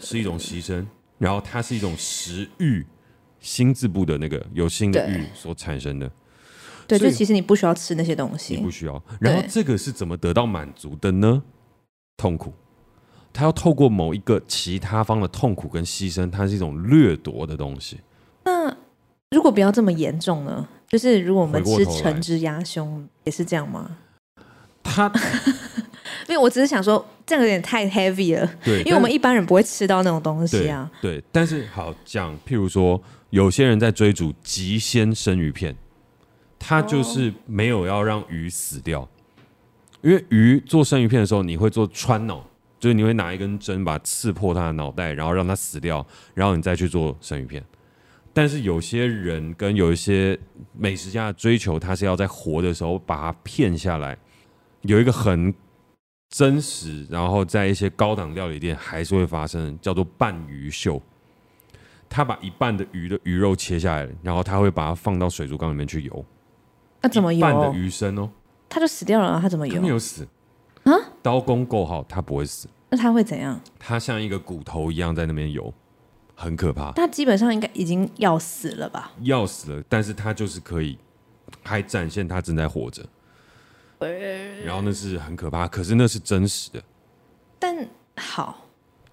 [0.00, 0.82] 是一种牺牲。
[1.20, 2.84] 然后它是一种食欲，
[3.40, 6.10] 心字部的那个有心的欲所产生的。
[6.88, 9.00] 对，就其实你不需要吃那些东西，你不需要。
[9.20, 11.42] 然后这个是怎么得到满足的呢？
[12.16, 12.54] 痛苦，
[13.32, 18.00] 他要透过某一个其他方的痛苦跟牺牲，它是一种掠夺的东西。
[18.44, 18.74] 那
[19.30, 20.66] 如果不要这么严重呢？
[20.88, 23.98] 就是如果我们吃橙汁鸭胸也是这样吗？
[24.82, 25.10] 他，
[26.28, 28.50] 因为我只是想说，这样有点太 heavy 了。
[28.64, 30.90] 对，因为我们一般人不会吃到那种东西啊。
[31.00, 35.76] 对，对，但是好讲，譬如说，有些人在追逐极鲜生鱼片。
[36.62, 39.08] 他就是没有要让鱼死掉，
[40.02, 42.44] 因为鱼做生鱼片的时候，你会做穿脑，
[42.78, 47.64] 就是你会拿一根针把它刺破它的脑袋，然后让它死掉，然后你再去做生鱼片。
[48.34, 50.38] 但是有些人跟有一些
[50.76, 54.14] 美食家的追求，他是要在活的时候把它片下来。
[54.82, 55.52] 有一个很
[56.28, 61.00] 真实，然后在一些高档料理店还是会发生，叫做半鱼秀。
[62.08, 66.24] 他把一半的鱼的鱼肉切下来，然后他会把它放到水族缸里面去游。
[67.02, 67.40] 那怎么游？
[67.40, 68.28] 半的鱼身哦，
[68.68, 69.74] 他就死掉了，他怎么游？
[69.74, 70.26] 他没有死
[70.84, 70.92] 啊？
[71.22, 72.68] 刀工够好，他不会死。
[72.88, 73.60] 那他会怎样？
[73.78, 75.72] 他像一个骨头一样在那边游，
[76.34, 76.90] 很可怕。
[76.92, 79.12] 他基本上应该已经要死了吧？
[79.20, 80.98] 要死了，但是他就是可以
[81.62, 83.04] 还展现他正在活着。
[84.64, 86.82] 然后那是很可怕，可是那是真实的。
[87.58, 87.86] 但
[88.16, 88.66] 好。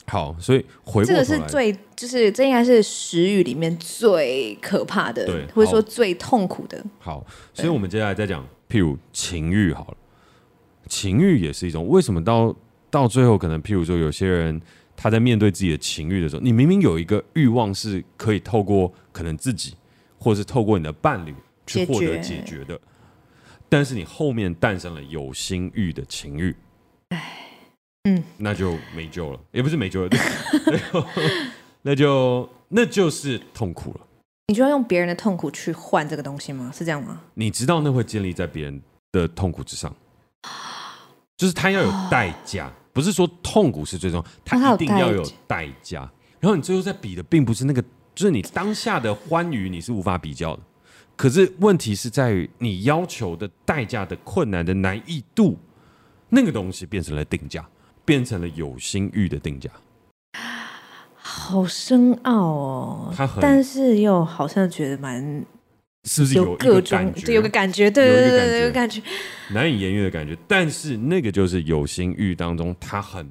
[0.10, 6.82] 好，所以回过，这个是最，就是这应该是食欲里面最可怕的，对，或者说最痛苦的。
[6.98, 9.98] 好，所以我们接下来再讲，譬如情欲好了，
[10.88, 11.86] 情欲也是一种。
[11.90, 12.56] 为什么到
[12.90, 14.62] 到最后，可能譬如说，有些人
[14.96, 19.74] 他在面对自己的情欲的时候，你明明有一个欲望是可以透过可能自己，
[20.18, 21.36] 或者是透过你的伴侣
[21.66, 22.80] 去获得解决的，
[23.70, 26.56] 但是你后面诞生了有心欲的情欲，
[27.10, 27.34] 哎。
[28.10, 30.10] 嗯，那就没救了，也不是没救了，
[31.84, 34.00] 那就那就是痛苦了。
[34.48, 36.72] 你就要用别人的痛苦去换这个东西吗？
[36.74, 37.22] 是这样吗？
[37.34, 39.94] 你知道那会建立在别人的痛苦之上，
[41.36, 46.10] 就是他要有代价，不是说痛苦是最终，他一定要有代价。
[46.40, 47.84] 然后你最后在比的并不是那个，
[48.16, 50.64] 就是你当下的欢愉，你是无法比较的。
[51.18, 55.58] 可是问题是在于你要求的代价的困难的难易度，
[56.30, 57.68] 那个东西变成了定价。
[58.06, 59.70] 变成了有心欲的定价，
[61.18, 63.14] 好深奥哦。
[63.14, 65.46] 他很，但是又好像觉得蛮，
[66.06, 67.12] 是不是有各种？
[67.26, 69.02] 对，有个感觉，对对对，有感觉，
[69.50, 70.38] 难以言喻的感觉。
[70.48, 73.30] 但是那个就是有心欲当中，他很，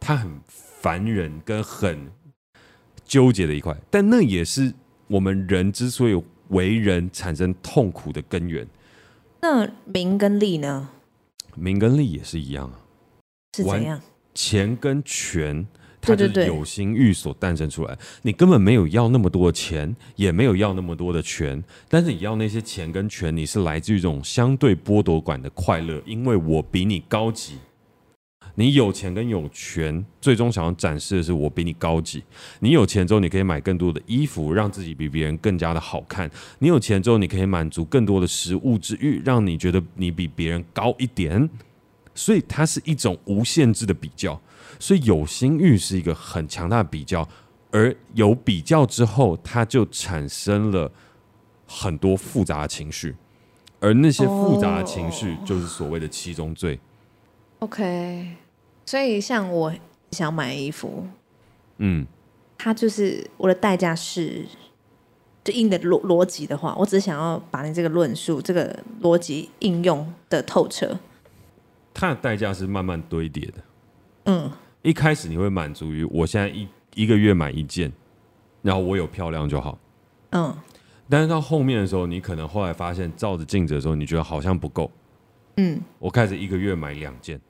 [0.00, 2.10] 他很烦人跟很
[3.04, 3.76] 纠结的一块。
[3.90, 4.72] 但那也是
[5.06, 8.66] 我们人之所以为人产生痛苦的根源。
[9.40, 10.88] 那名跟利呢？
[11.54, 12.80] 名跟利也是一样啊，
[13.56, 14.00] 是怎样？
[14.34, 15.66] 钱跟权，
[16.00, 17.96] 它就是有心欲所诞生出来。
[18.22, 27.58] 你根本没有要那么多的钱，也没有要那么多的权，但是你要那些钱跟权，你是来自于这种相对剥夺感的快乐，因为我比你高级。
[28.56, 32.22] 你有钱跟有权，最终想要展示的是我比你高级。
[32.60, 36.30] 你有钱之后，你可以买更多的衣服，让自己比别人更加的好看。
[36.60, 41.50] 你有钱之后，你可以满足更多的食物之欲，让你觉得你比别人高一点。
[42.14, 44.40] 所以它是一种无限制的比较，
[44.78, 47.28] 所以有心欲是一个很强大的比较，
[47.72, 50.92] 而有比较之后，它就产生了
[51.66, 53.16] 很多复杂的情绪，
[53.80, 56.78] 而那些复杂的情绪就是所谓的七宗罪。
[57.58, 58.36] OK，
[58.86, 59.72] 所以像我
[60.12, 61.06] 想买衣服，
[61.78, 62.06] 嗯，
[62.58, 64.44] 它就是我的代价是，
[65.42, 70.98] 就硬的逻逻辑的话，我只想要把你这个论述、这个逻辑应用的透彻。
[71.92, 73.54] 它的代价是慢慢堆叠的，
[74.24, 74.50] 嗯，
[74.82, 77.92] 一开始你会满足于我现在一一个月买一件，
[78.62, 79.78] 然后我有漂亮就好，
[80.30, 80.52] 嗯，
[81.08, 84.90] 但是到后面的时候，你可能后来发现照着镜子的时候，你觉得好像不够，
[85.56, 87.40] 嗯，我开始一个月买两件，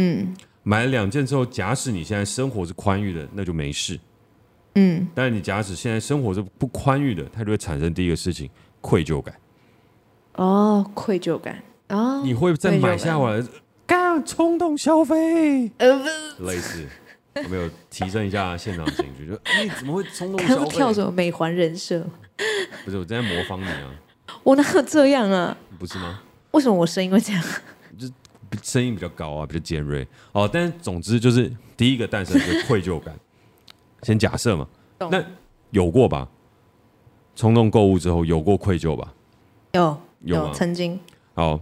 [0.00, 4.00] 嗯，买了两件之后，假使你现在生活是宽裕的，那就没事，
[4.76, 8.48] 嗯，但是你假使现在生活是不宽裕的，它就会产生第一个事情
[8.80, 9.34] 愧疚感，
[10.36, 11.62] 哦，愧疚感。
[11.88, 13.42] 哦，你会再买下来，
[13.84, 16.02] 干冲动消费，呃，
[16.38, 16.86] 类似，
[17.34, 19.26] 有没有提升一下现场情绪？
[19.26, 20.70] 就 哎，怎么会冲动消费？
[20.70, 22.06] 跳什么美环人设？
[22.84, 23.90] 不是，我正在模仿你啊！
[24.44, 25.56] 我哪有这样啊？
[25.78, 26.22] 不是吗？
[26.52, 27.44] 为什么我声音会这样？
[28.50, 30.06] 就声音比较高啊，比较尖锐。
[30.32, 33.14] 哦，但是总之就是第一个诞生就是愧疚感。
[34.02, 34.68] 先假设嘛，
[35.10, 35.22] 那
[35.70, 36.28] 有过吧？
[37.36, 39.14] 冲动购物之后有过愧疚吧？
[39.72, 40.98] 有，有，曾经。
[41.34, 41.60] 好。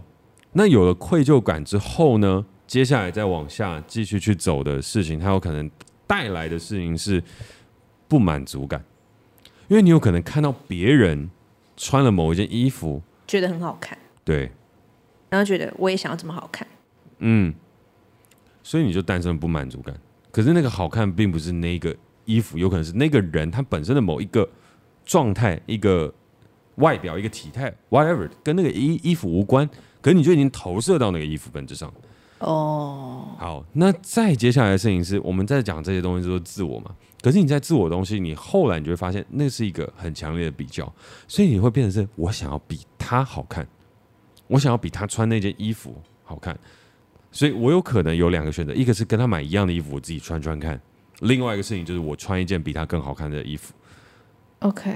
[0.51, 5.69] 那有了愧疚感之后呢，接下来再往下继续去走的事情，它有可能
[6.07, 7.23] 带来的事情是
[8.07, 8.83] 不满足感，
[9.67, 11.29] 因为你有可能看到别人
[11.77, 14.51] 穿了某一件衣服，觉得很好看，对，
[15.29, 16.67] 然后觉得我也想要这么好看，
[17.19, 17.53] 嗯，
[18.63, 19.95] 所以你就诞生了不满足感。
[20.31, 21.95] 可是那个好看并不是那个
[22.25, 24.47] 衣服，有可能是那个人他本身的某一个
[25.05, 26.13] 状态、一个
[26.75, 29.69] 外表、一个体态，whatever，跟那个衣衣服无关。
[30.01, 31.91] 可是你就已经投射到那个衣服本质上。
[32.39, 36.95] 哦，好，那再接下来的事情是，我们在讲这些东西，就是自我嘛。
[37.21, 40.89] 可是你在自我的东西，你后来你就会发现，那是一个很强烈的比较，
[41.27, 43.67] 所以你会变成是我想要比他好看，
[44.47, 45.93] 我想要比他穿那件衣服
[46.23, 46.57] 好看。
[47.31, 50.75] 所以我有可能有两个选择，一个是跟他买一样的衣服，我自己穿穿看；
[51.21, 53.73] 另外一个事情就是我穿一件比他更好看的衣服。
[54.59, 54.89] OK。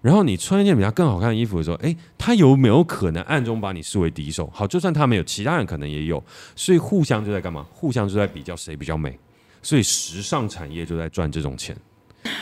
[0.00, 4.50] 然后你穿一件比他更好看的衣服的时候，诶，他有没有可能暗中把你视为敌手？
[4.52, 6.22] 好，就算他没有，其他人可能也有。
[6.54, 7.66] 所以互相就在干嘛？
[7.72, 9.18] 互相就在比较谁比较美。
[9.62, 11.74] 所以时尚产业就在赚这种钱，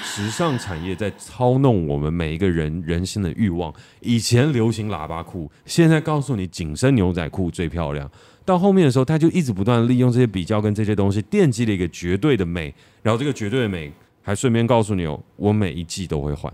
[0.03, 3.73] 时尚产业在操弄我们每一个人人心的欲望。
[4.01, 8.11] 以前流行喇叭裤，现在告诉你紧身牛仔裤最漂亮。
[8.45, 12.75] 到后面的时候，他就一直不断利用这些比较跟这些东西，奠基了一个绝对的美。
[13.03, 16.53] 然后这个绝对的美，还顺便告诉你哦，我每一季都会换，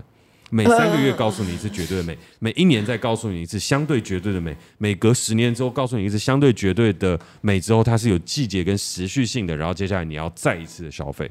[0.49, 9.55] 每三个月告诉你一次绝对的美，每一年再告诉你一次相对绝对的美，每隔十年之后告诉你一次相对绝对的美之后，它是有季节跟持续性的。
[9.55, 11.29] 然后接下来你要再一次的消费，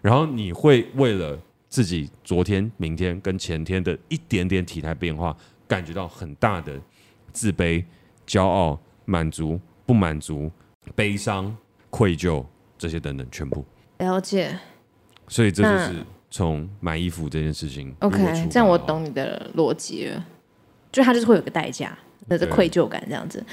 [0.00, 1.38] 然后你会为了
[1.68, 5.36] 自己昨天、明天跟前天的一点点体态变化，
[5.66, 6.80] 感觉到很大的
[7.32, 7.84] 自卑、
[8.26, 9.60] 骄傲、满足。
[9.92, 10.50] 不满足、
[10.94, 11.54] 悲伤、
[11.90, 12.42] 愧疚
[12.78, 13.62] 这些等等，全部
[13.98, 14.58] 了解。
[15.28, 17.94] 所以这就是从买衣服这件事情。
[18.00, 20.24] OK，这样我懂你的逻辑了。
[20.90, 23.44] 就它就是会有个代价，那是愧疚感这样子。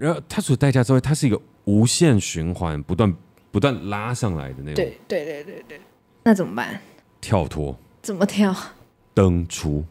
[0.00, 3.14] 然后它除了代价之外，它是一个无限循环，不断
[3.52, 4.74] 不断拉上来的那种。
[4.74, 5.80] 对对对对对。
[6.24, 6.80] 那怎么办？
[7.20, 7.78] 跳脱？
[8.02, 8.52] 怎么跳？
[9.14, 9.84] 登出？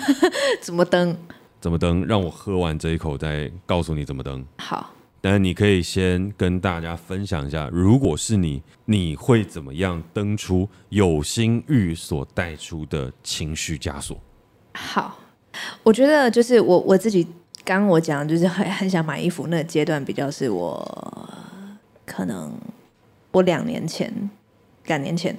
[0.62, 1.14] 怎么登？
[1.60, 2.06] 怎么登？
[2.06, 4.42] 让我喝完这一口，再告诉你怎么登。
[4.56, 4.94] 好。
[5.28, 14.16] 但你可以先跟大家分享一下，如果是你，你会怎么样登出有心欲所带出的情绪枷锁？
[14.74, 15.18] 好，
[15.82, 17.26] 我觉得就是我我自己
[17.64, 21.28] 刚刚我讲，就是很很想买衣服那个阶段，比较是我
[22.04, 22.56] 可能
[23.32, 24.30] 我两年前、
[24.84, 25.36] 两年前、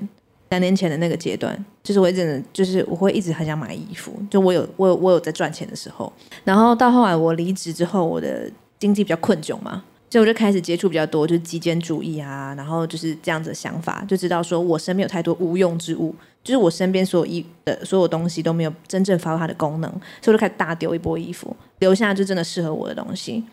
[0.50, 6.12] 两年前的那个阶段，就是我一直就是我会一直很想买衣服，就我有我有我有在赚钱的时候，
[6.44, 8.52] 然后到后来我离职之后，我的。
[8.80, 19.90] 经济比较困窘嘛，所以我就开始接触比较多，就是极简主义啊，然后就是这样子的想法，就知道说我身边有太多无用之物，就是我身边所有衣的所有东西都没有真正发挥它的功能，
[20.22, 23.44] 所以我就开始大丢一波衣服，留下就真的适合我的东西。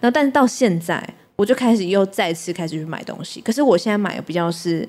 [0.00, 4.88] 然后，但是到现在，我就开始又再次开始去买东西，可是我现在买的比较是，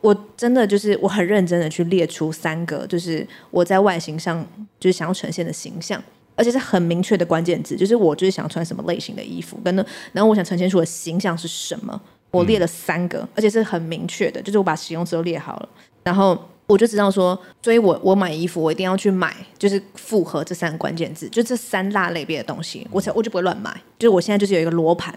[0.00, 4.44] 我真的就是我很认真的去列出三个，就是我在外形上
[4.80, 6.02] 就是想要呈现的形象。
[6.36, 15.68] 而且是很明确的关键字，就是我就是想穿什么类型的衣服，跟那然后我想呈现出的形象是什么，我列了三个，嗯、而且是很明确的，就是我把形容词都列好了，
[16.02, 25.14] 然后我就知道说，所以我我买衣服我一定要去买，就是符合这三个关键字，就这三大类别的东西，我才我就不会乱买，就是我现在就是有一个罗盘，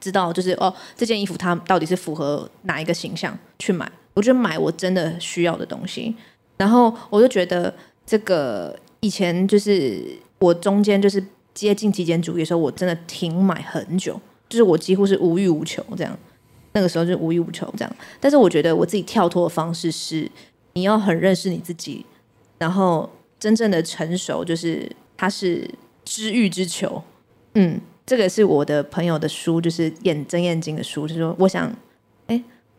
[0.00, 6.14] 知道就是哦这件衣服它到底是符合哪一个形象去买，我就买我真的需要的东西，
[6.56, 7.72] 然后我就觉得
[8.04, 10.04] 这个以前就是。
[10.38, 11.22] 我中间就是
[11.54, 16.18] 接近极简主义的时候，我真的停买很久，就是我几乎是无欲无求这样。
[16.72, 17.96] 那个时候就无欲无求这样。
[18.20, 20.30] 但是我觉得我自己跳脱的方式是，
[20.74, 22.04] 你要很认识你自己，
[22.58, 23.10] 然后
[23.40, 25.68] 真正的成熟，就是它是
[26.04, 27.02] 知欲之求。
[27.54, 31.74] 嗯，这个是我的朋友的书，就是眼睁眼睛的书，就是说我想，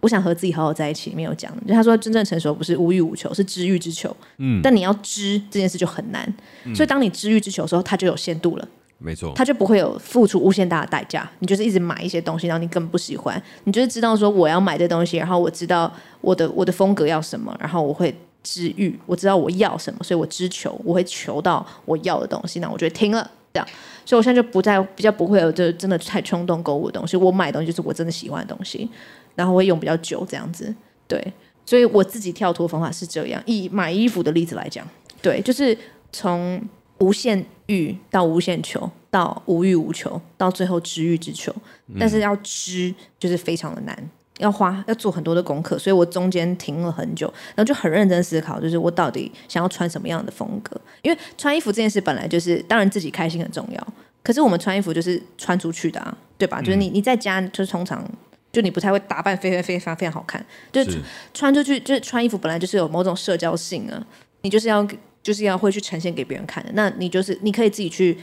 [0.01, 1.51] 我想和自己好好在一起，没有讲。
[1.67, 4.15] 就他说，真正成熟不是无欲无求，是知欲之求。
[4.37, 6.33] 嗯，但你要知这件事就很难。
[6.63, 8.67] 嗯、所以当你知欲之求的时候，它就有限度了。
[8.97, 11.29] 没错，它就不会有付出无限大的代价。
[11.39, 13.41] 你就是一直买一些东西，然后你根本不喜欢。
[13.63, 15.91] 你就是知道说我要买这东西，然后我知道
[16.21, 22.59] 我的我的风格要什么，然后我会知欲，我知道我要什么，所以我知求，我会求到我要的东西。
[22.59, 23.67] 那我就停了，这样。
[24.09, 27.15] 所以我现在就不再比较不会有就真的太冲动购物的东西。
[27.15, 28.89] 我买东西就是我真的喜欢的东西。
[29.35, 30.75] 然后会用比较久这样子，
[31.07, 31.33] 对，
[31.65, 33.41] 所以我自己跳脱方法是这样。
[33.45, 34.85] 以买衣服的例子来讲，
[35.21, 35.77] 对，就是
[36.11, 36.61] 从
[36.97, 41.55] 无限欲到无限求，到无欲无求，到最后知欲之求。
[41.97, 44.09] 但是要知就是非常的难，
[44.39, 45.77] 要花要做很多的功课。
[45.77, 50.75] 所以我中间停了很久，然后就很认真思考，就是我到底想要穿什么样的风格。
[51.03, 53.87] 因为穿衣服这件事本来就是，当然自己开心很重要。
[54.21, 56.59] 可是我们穿衣服就是穿出去的啊，对吧？
[56.59, 58.03] 嗯、就是你你在家就是通常
[58.51, 60.99] 就你不太会打扮非常非常非常好看，就是
[61.33, 64.05] 穿出去就是穿衣服本来就是有某种社交性啊，
[64.41, 64.85] 你就是要
[65.23, 66.69] 就是要会去呈现给别人看的。
[66.73, 68.17] 那你就是你可以自己去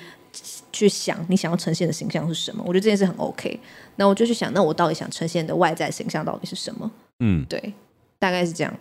[0.72, 2.62] 去想你想要呈现的形象是什么。
[2.66, 3.58] 我觉得这件事很 OK。
[3.96, 6.90] 那我就去想，那我到底想呈现的外在形象到底是什么？
[7.20, 7.72] 嗯，对，
[8.18, 8.74] 大概是这样。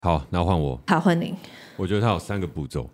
[0.00, 0.80] 好，那换我。
[0.86, 1.34] 好，换你。
[1.76, 2.88] 我觉得它有三个步骤。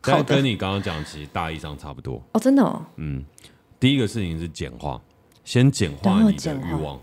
[0.00, 2.84] 但跟你刚刚讲，其实大意上差不多哦，真的哦。
[2.96, 3.22] 嗯，
[3.78, 5.00] 第一个事情是简化，
[5.44, 6.98] 先简化你的欲望。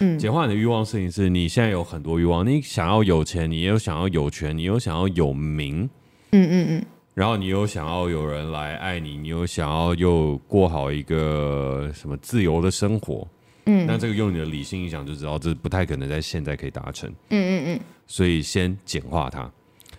[0.00, 5.88] 嗯，简化你的欲望事情是你现在有很多欲望，你想要有钱，你有想要有权，你又想要有名。
[6.32, 6.86] 嗯嗯嗯。
[7.18, 13.26] 然后你又想要有人来爱你，你又想要又过好一个什么自由的生活。
[13.64, 13.84] 嗯。
[13.88, 17.10] 那这个用你的理性一想就知道，这不太可能在现在可以达成。
[17.30, 17.80] 嗯嗯嗯。
[18.06, 19.50] 所以先简化它。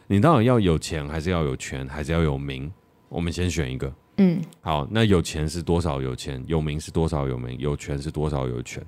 [0.08, 2.72] 你到底要有钱，还是要有权，还是要有名？
[3.10, 3.94] 我们先选一个。
[4.16, 6.42] 嗯，好，那有钱是多少有钱？
[6.48, 7.60] 有名是多少有名？
[7.60, 8.82] 有权是多少有权？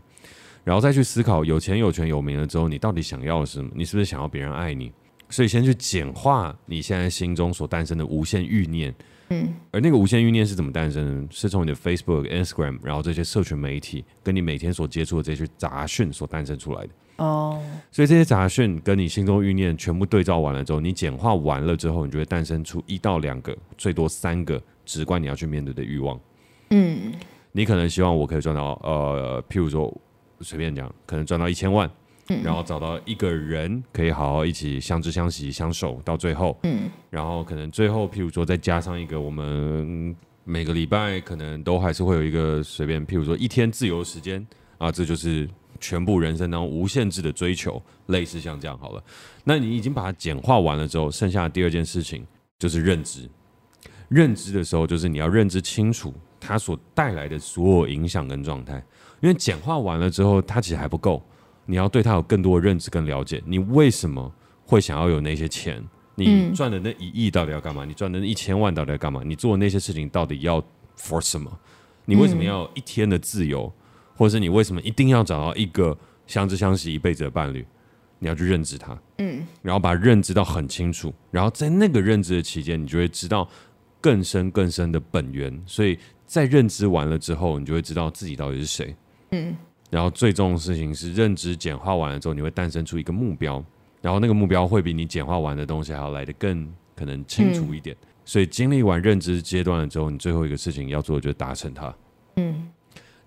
[0.64, 3.70] 然后再去思考，有钱有权有名了之后，你到底想要什么？
[3.76, 4.90] 你是不是想要别人爱你？
[5.32, 8.94] 所以先去简化你现在心中所诞生的无限欲念。
[9.30, 11.34] 嗯，而那个无限欲念是怎么诞生的？
[11.34, 16.90] 是从你的 Facebook、Instagram，然后这些社群媒体跟你每天所接触的这些杂讯所诞生出来的。
[17.16, 26.20] 哦，所以这些杂讯跟你心中欲念全部对照完了之后，你简化完了之后，你就会诞生出一到两个，最多三个直观你要去面对的欲望。
[26.72, 27.14] 嗯，
[27.54, 29.96] 你可能希望我可以赚到呃，譬如说
[30.42, 31.90] 随便讲，可能赚到一千万，
[32.30, 44.46] 嗯，然后找到一个人可以好好一起相知相惜相守到最后，嗯，然后可能最后譬如说再加上一个我们每个礼拜可能都还是会有一个随便譬如说一天自由时间
[44.78, 45.50] 啊，这就是。
[45.84, 49.04] 全部人生当中无限制的追求，类似像这样好了。
[49.44, 52.24] 那你已经把它简化完了之后，剩下的第二件事情
[52.60, 53.28] 就是认知。
[54.08, 58.76] 认知的时候，就是你要认知清楚它所带来的所有影响跟状态。
[59.22, 61.20] 因为简化完了之后，它其实还不够，
[61.72, 63.42] 你要对他有更多的认知跟了解。
[63.46, 64.30] 你为什么
[64.66, 65.82] 会想要有那些钱？
[66.16, 67.86] 你赚的那一亿到底要干嘛？
[67.86, 69.22] 你赚的那一千万到底要干嘛？
[69.24, 70.62] 你做的那些事情到底要
[70.98, 71.50] for 什么？
[72.04, 73.72] 你为什么要一天的自由？
[74.18, 75.98] 或者是你为什么一定要找到一个
[76.28, 77.66] 相知相惜一辈子的伴侣？
[78.20, 83.50] 你要去认知他，嗯，然后把认知到很清楚，然后在那个认知的期间，你就会知道
[84.02, 85.64] 更深更深的本源。
[85.66, 88.94] 所以在认知完了之后，你就会知道自己到底是谁，
[89.32, 89.56] 嗯。
[89.92, 93.64] 然后最重要的事情是认知简化完了之后，你会诞生出一个目标，
[94.02, 97.96] 然后那个目标会比你简化完的东西还要来得更可能清楚一点。
[98.02, 98.08] 嗯。
[98.24, 101.94] 所以经历完认知阶段了之后，你最后一个事情要做的就是达成它，
[102.38, 102.70] 嗯。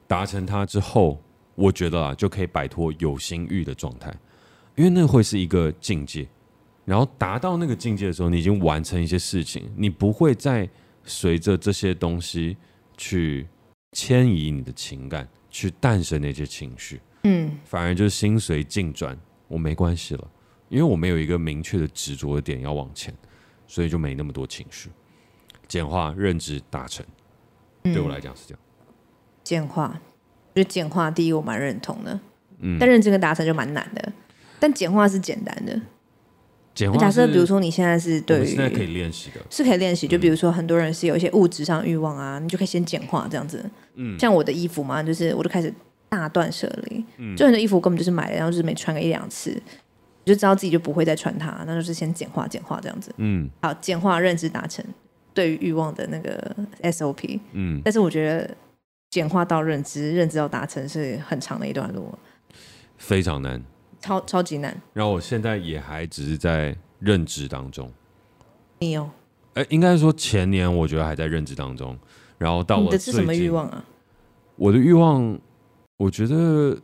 [0.07, 1.21] 达成它之后，
[1.55, 4.13] 我觉得啊，就可以摆脱有心欲的状态，
[4.75, 6.27] 因为那会是一个境界。
[6.85, 10.69] 然后达到那个境界的时候，你已经完成一些事情，你不会再
[11.03, 12.57] 随着这些东西
[12.97, 13.47] 去
[13.93, 17.01] 迁移你的情感，去诞生那些情绪。
[17.23, 20.31] 嗯，反而就是心随境转，我没关系了，
[20.69, 23.15] 因为我没有一个明确的执着的点要往前，
[23.69, 24.91] 所以就没那么多情绪。
[25.69, 27.07] 简化认知达成，
[27.85, 28.61] 对我来讲是这样。
[29.45, 30.01] 简化，
[30.57, 31.09] 就简化。
[31.09, 32.19] 第一，我蛮认同的。
[32.59, 34.13] 嗯，但认知跟达成就蛮难的。
[34.59, 35.81] 但简化是简单的。
[36.75, 40.09] 简化，假设比如说你现在是对于现在可以练习的，是可以练习。
[40.09, 43.65] 就比如说很多人是有一些物质上欲望啊，你就可以先简化这样子。
[43.95, 45.73] 嗯，像我的衣服嘛，就是我就开始
[46.09, 47.05] 大断舍离。
[47.19, 49.53] 嗯，就很多衣服我根本就是买了，然后就是没穿个一两次，
[50.25, 53.13] 就知道自己就不会再穿它，那就是先简化简化这样子。
[53.19, 54.85] 嗯，好，简化认知达成
[55.33, 57.39] 对于欲望的那个 SOP。
[57.53, 58.55] 嗯，但是我觉得。
[59.11, 62.13] 简化到认知，认知到达成是很长的一段路，
[62.99, 63.63] 非常难，
[64.05, 64.79] 超超级难。
[64.93, 67.91] 然后我现在也还只是在认知当中。
[68.81, 69.05] 你有？
[69.55, 71.97] 哎、欸，应该说前年我觉得还在认知当中，
[72.37, 73.83] 然后到我的是什么欲望啊？
[74.57, 75.39] 我的欲望，
[75.97, 76.79] 我觉得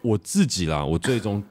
[0.00, 1.42] 我自己啦，我最终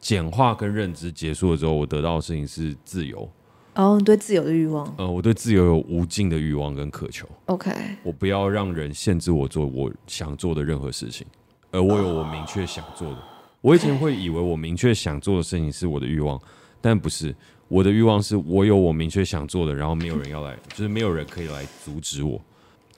[0.00, 3.30] 简化跟认知结束了之后，我得到的事情是自由。
[3.74, 4.92] 哦，对自由的欲望。
[4.98, 7.28] 呃，我对自由有无尽的欲望跟渴求。
[7.46, 7.70] OK，
[8.02, 11.26] 我不要让人限制我做我想做的任何事情，
[11.70, 13.18] 而我有我明确想做的。
[13.64, 16.38] 我以前会以为我明确想做的事情是我的欲望，
[16.82, 17.34] 但不是。
[17.66, 22.38] 我的欲望是我有我明确想做的，然后没有人要来，就是没有人可以来阻止我。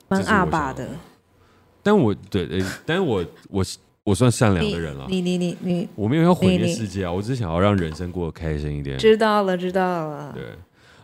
[0.09, 0.85] 蛮阿爸的。
[1.81, 3.63] 但我对，但是我我
[4.03, 5.05] 我算善良的人了。
[5.07, 8.97] 你你你你，我没有要毁灭世界啊，我只是想要让人生过得开心一点。
[8.97, 10.33] 知道了，知道了。
[10.35, 10.43] 对。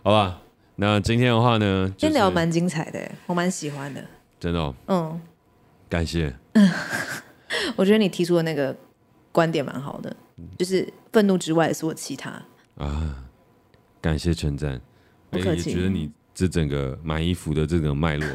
[0.04, 0.42] 好吧，
[0.76, 4.04] 那今天的话呢，今天聊蛮精彩的，我蛮喜欢的，
[4.42, 4.76] 真的、哦。
[4.88, 5.22] 嗯，
[5.88, 6.36] 感谢。
[7.78, 8.76] 我觉得你提出的那个
[9.34, 10.16] 观点蛮好的，
[10.58, 12.30] 就是愤怒之外的所有其他。
[12.76, 13.26] 啊，
[14.00, 14.80] 感谢称赞，
[15.30, 15.72] 不客气。
[15.72, 18.28] 也觉得你这整个买衣服的这个脉络，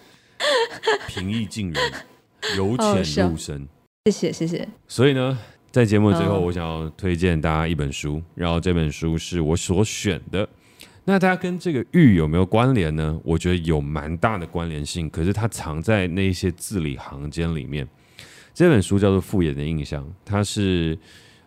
[1.08, 1.92] 平易近人，
[2.56, 3.66] 由浅入深。
[4.04, 4.68] 谢谢谢谢。
[4.86, 5.38] 所以呢，
[5.70, 10.48] 在节目的最后，我想要推荐大家一本书，然后这本书是我所选的。
[11.04, 13.18] 那它跟这个玉有没有关联呢？
[13.24, 17.88] 我觉得有蛮大的关联性，可是它藏在那些字里行间里面。
[18.58, 20.98] 这本书叫做《复眼的印象》，它是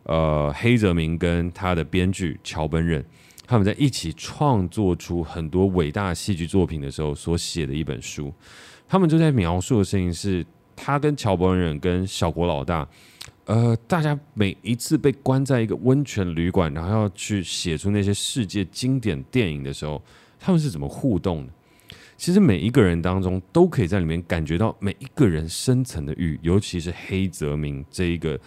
[0.03, 3.03] 呃黑泽明跟他的编剧桥本忍
[3.45, 8.33] 他们在一起创作出很多伟大戏剧作品的时候所写的一本书。
[8.87, 12.87] 他们就在描述的事情是，他跟桥本忍跟小国老大。
[13.43, 20.01] 呃，大家每一次被关在一个温泉旅馆，然后要去写出那些世界经典电影的时候，
[20.39, 21.51] 他们是怎么互动的？
[22.21, 28.39] 其实每一个人当中都可以在里面感觉到每一个人深层的欲，尤其是黑泽明这一个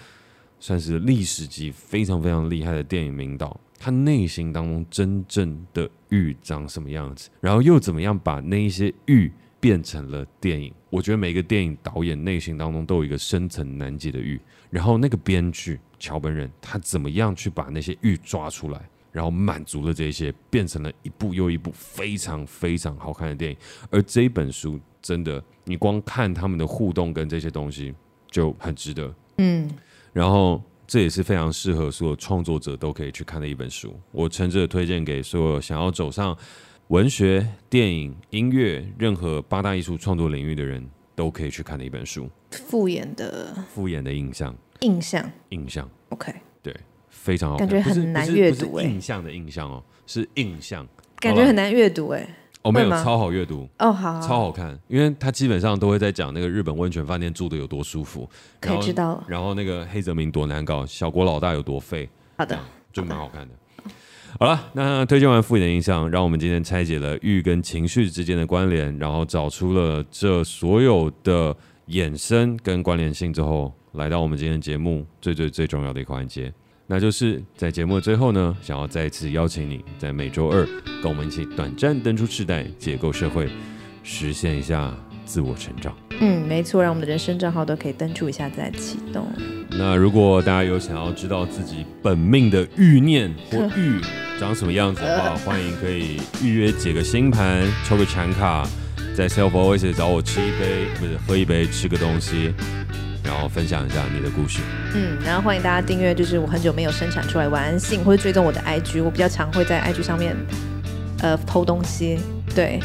[0.61, 10.73] 算是历史级非常非常厉害的电影名导，他内心当中真正的欲长什么样子，然后又怎么样把那一些欲变成了电影？
[10.89, 14.41] 我觉得每个电影导演内心当中都有一个深层难解的欲。
[14.71, 23.57] 然后那个编剧桥本稔，他怎么样去把那些欲抓出来，然后满足了这些，变成了一部又一部非常非常好看的电影。
[23.89, 27.95] 而这一本书真的，你光看他们的互动跟这些东西
[28.29, 29.15] 就很值得。
[29.39, 29.71] 嗯，
[30.13, 33.95] 然后这也是非常适合所有创作者都可以去看的一本书。
[34.11, 36.37] 我诚挚的推荐给所有想要走上
[36.89, 40.85] 文学、电影、音乐任何八大艺术创作领域的人
[41.15, 42.29] 都可以去看的一本书。
[42.51, 44.53] 复眼的复眼的印象。
[44.81, 46.77] 印象，印象，OK，对，
[47.25, 48.85] 非常好看，感觉很难阅读哎。
[48.85, 50.87] 印象的印象哦，是印象，
[51.19, 52.29] 感觉很难阅读哎。
[52.61, 58.29] 哦，没有，超好阅读哦，好，超好看，因为他基本上都会在讲那个日本温泉饭店住的有多舒服，
[58.61, 59.25] 可以知道。
[59.27, 62.07] 然后那个黑泽明多难搞，小国老大有多废，
[62.37, 62.59] 好的，
[62.93, 63.55] 就蛮好看的。
[64.39, 71.57] 好了，那推荐完复眼的印象，让我们今天拆解了欲跟情绪之间的关联，然后找出了这所有的
[71.89, 73.73] 衍生跟关联性之后。
[73.95, 76.53] 来到我们今天节目最最最重要的一个环节，
[76.87, 80.67] 那就是在节目的最后呢，想要再次邀请你在每周二
[81.03, 83.49] 跟我们一起短暂登出世代，解构社会，
[84.03, 85.97] 实现一下自我成长。
[86.21, 89.27] 嗯，没错，让我们的人生账号都可以登出一下再启动。
[89.71, 93.99] 那如果大家有想要知道自己本命的欲念或欲
[94.39, 98.69] 长什么样子的话， 欢迎可以预约解个星盘，抽个禅卡，
[99.17, 102.53] 在 Self Always 找我吃一杯，不是喝一杯，吃个东西。
[103.25, 104.61] 然后分享一下你的故事，
[104.95, 110.37] 嗯，然后欢迎大家订阅，就是我很久没有生产出来晚安信，或者追踪我的 IG，我比较常会在 IG 上面，
[111.21, 112.19] 呃，偷东西，
[112.55, 112.79] 对，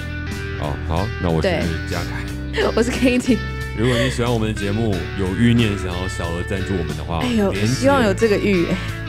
[0.61, 1.49] 哦，好，那我是
[1.89, 3.37] 嘉凯， 我是 Kitty
[3.77, 8.65] 如果你喜欢我们的节目，有欲念想要小额赞助我们的话，哎呦，希望有这个欲，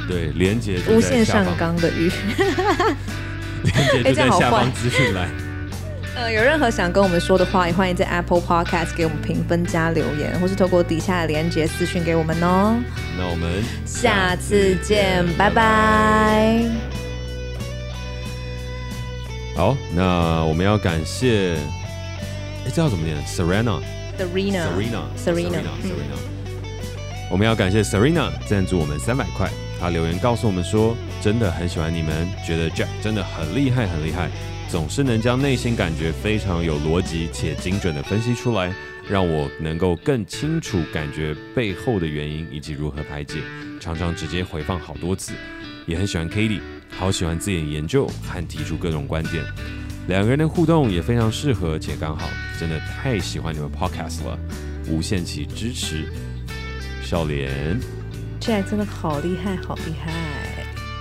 [0.08, 2.10] 对，连结无限上纲的欲，
[3.62, 5.28] 连结就在下方资讯栏。
[6.16, 12.76] 呃，有任何想跟我们说的话，也欢迎在 Apple Podcast 给我们评分加留言，或是透过底下的连结私讯给我们哦。
[13.16, 16.64] 那我们下次见，拜拜。
[19.54, 21.54] 好，那我们要感谢，
[22.66, 26.18] 哎，这要怎么念？Serena，Serena，Serena，Serena，Serena。
[27.30, 29.48] 我们要感谢 Serena 赞助我们三百块，
[29.80, 34.28] 他留言告诉我们说，真的很喜欢你们，觉得 Jack 真的很厉害，很厉害。
[34.70, 38.72] 总是能将内心感觉非常有逻辑且精准的分析出来，
[39.08, 43.40] 让我能够更清楚感觉背后的原因以及如何排解。
[43.80, 45.32] 常常直接回放好多次，
[45.86, 46.60] 也很喜欢 Katie，
[46.96, 49.44] 好喜欢自己研究和提出各种观点，
[50.06, 54.38] 两个人的互动也非常适合且刚好，真的太喜欢你们 Podcast 了，
[54.86, 56.06] 无限期支持。
[57.02, 57.50] 笑脸
[58.40, 60.12] ，Jack 真的好厉害，好厉害。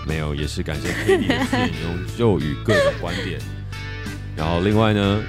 [0.08, 3.40] 没有，也是感谢 Katie 的引用 就与各种观点。
[4.40, 5.22] 然后另外呢，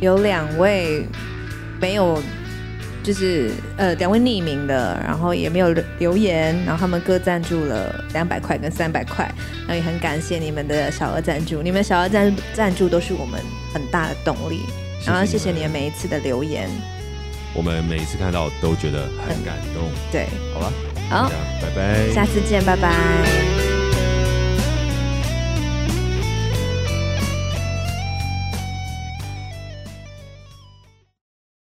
[0.00, 1.04] 有两位
[1.80, 2.22] 没有，
[3.02, 9.28] 就是呃两位匿名的，然后也没有留言，然后他们各赞助了两百块跟三百块，
[9.66, 13.40] 那也很感谢你们的小额赞助，你们小额赞赞助都是我们
[13.72, 14.60] 很大的动力，
[15.00, 16.70] 谢谢，然后谢谢你们每一次的留言，
[17.54, 20.72] 我们每一次看到都觉得很感动，对，好吧，
[21.10, 21.28] 好，
[21.60, 23.73] 拜拜，下次见，拜拜。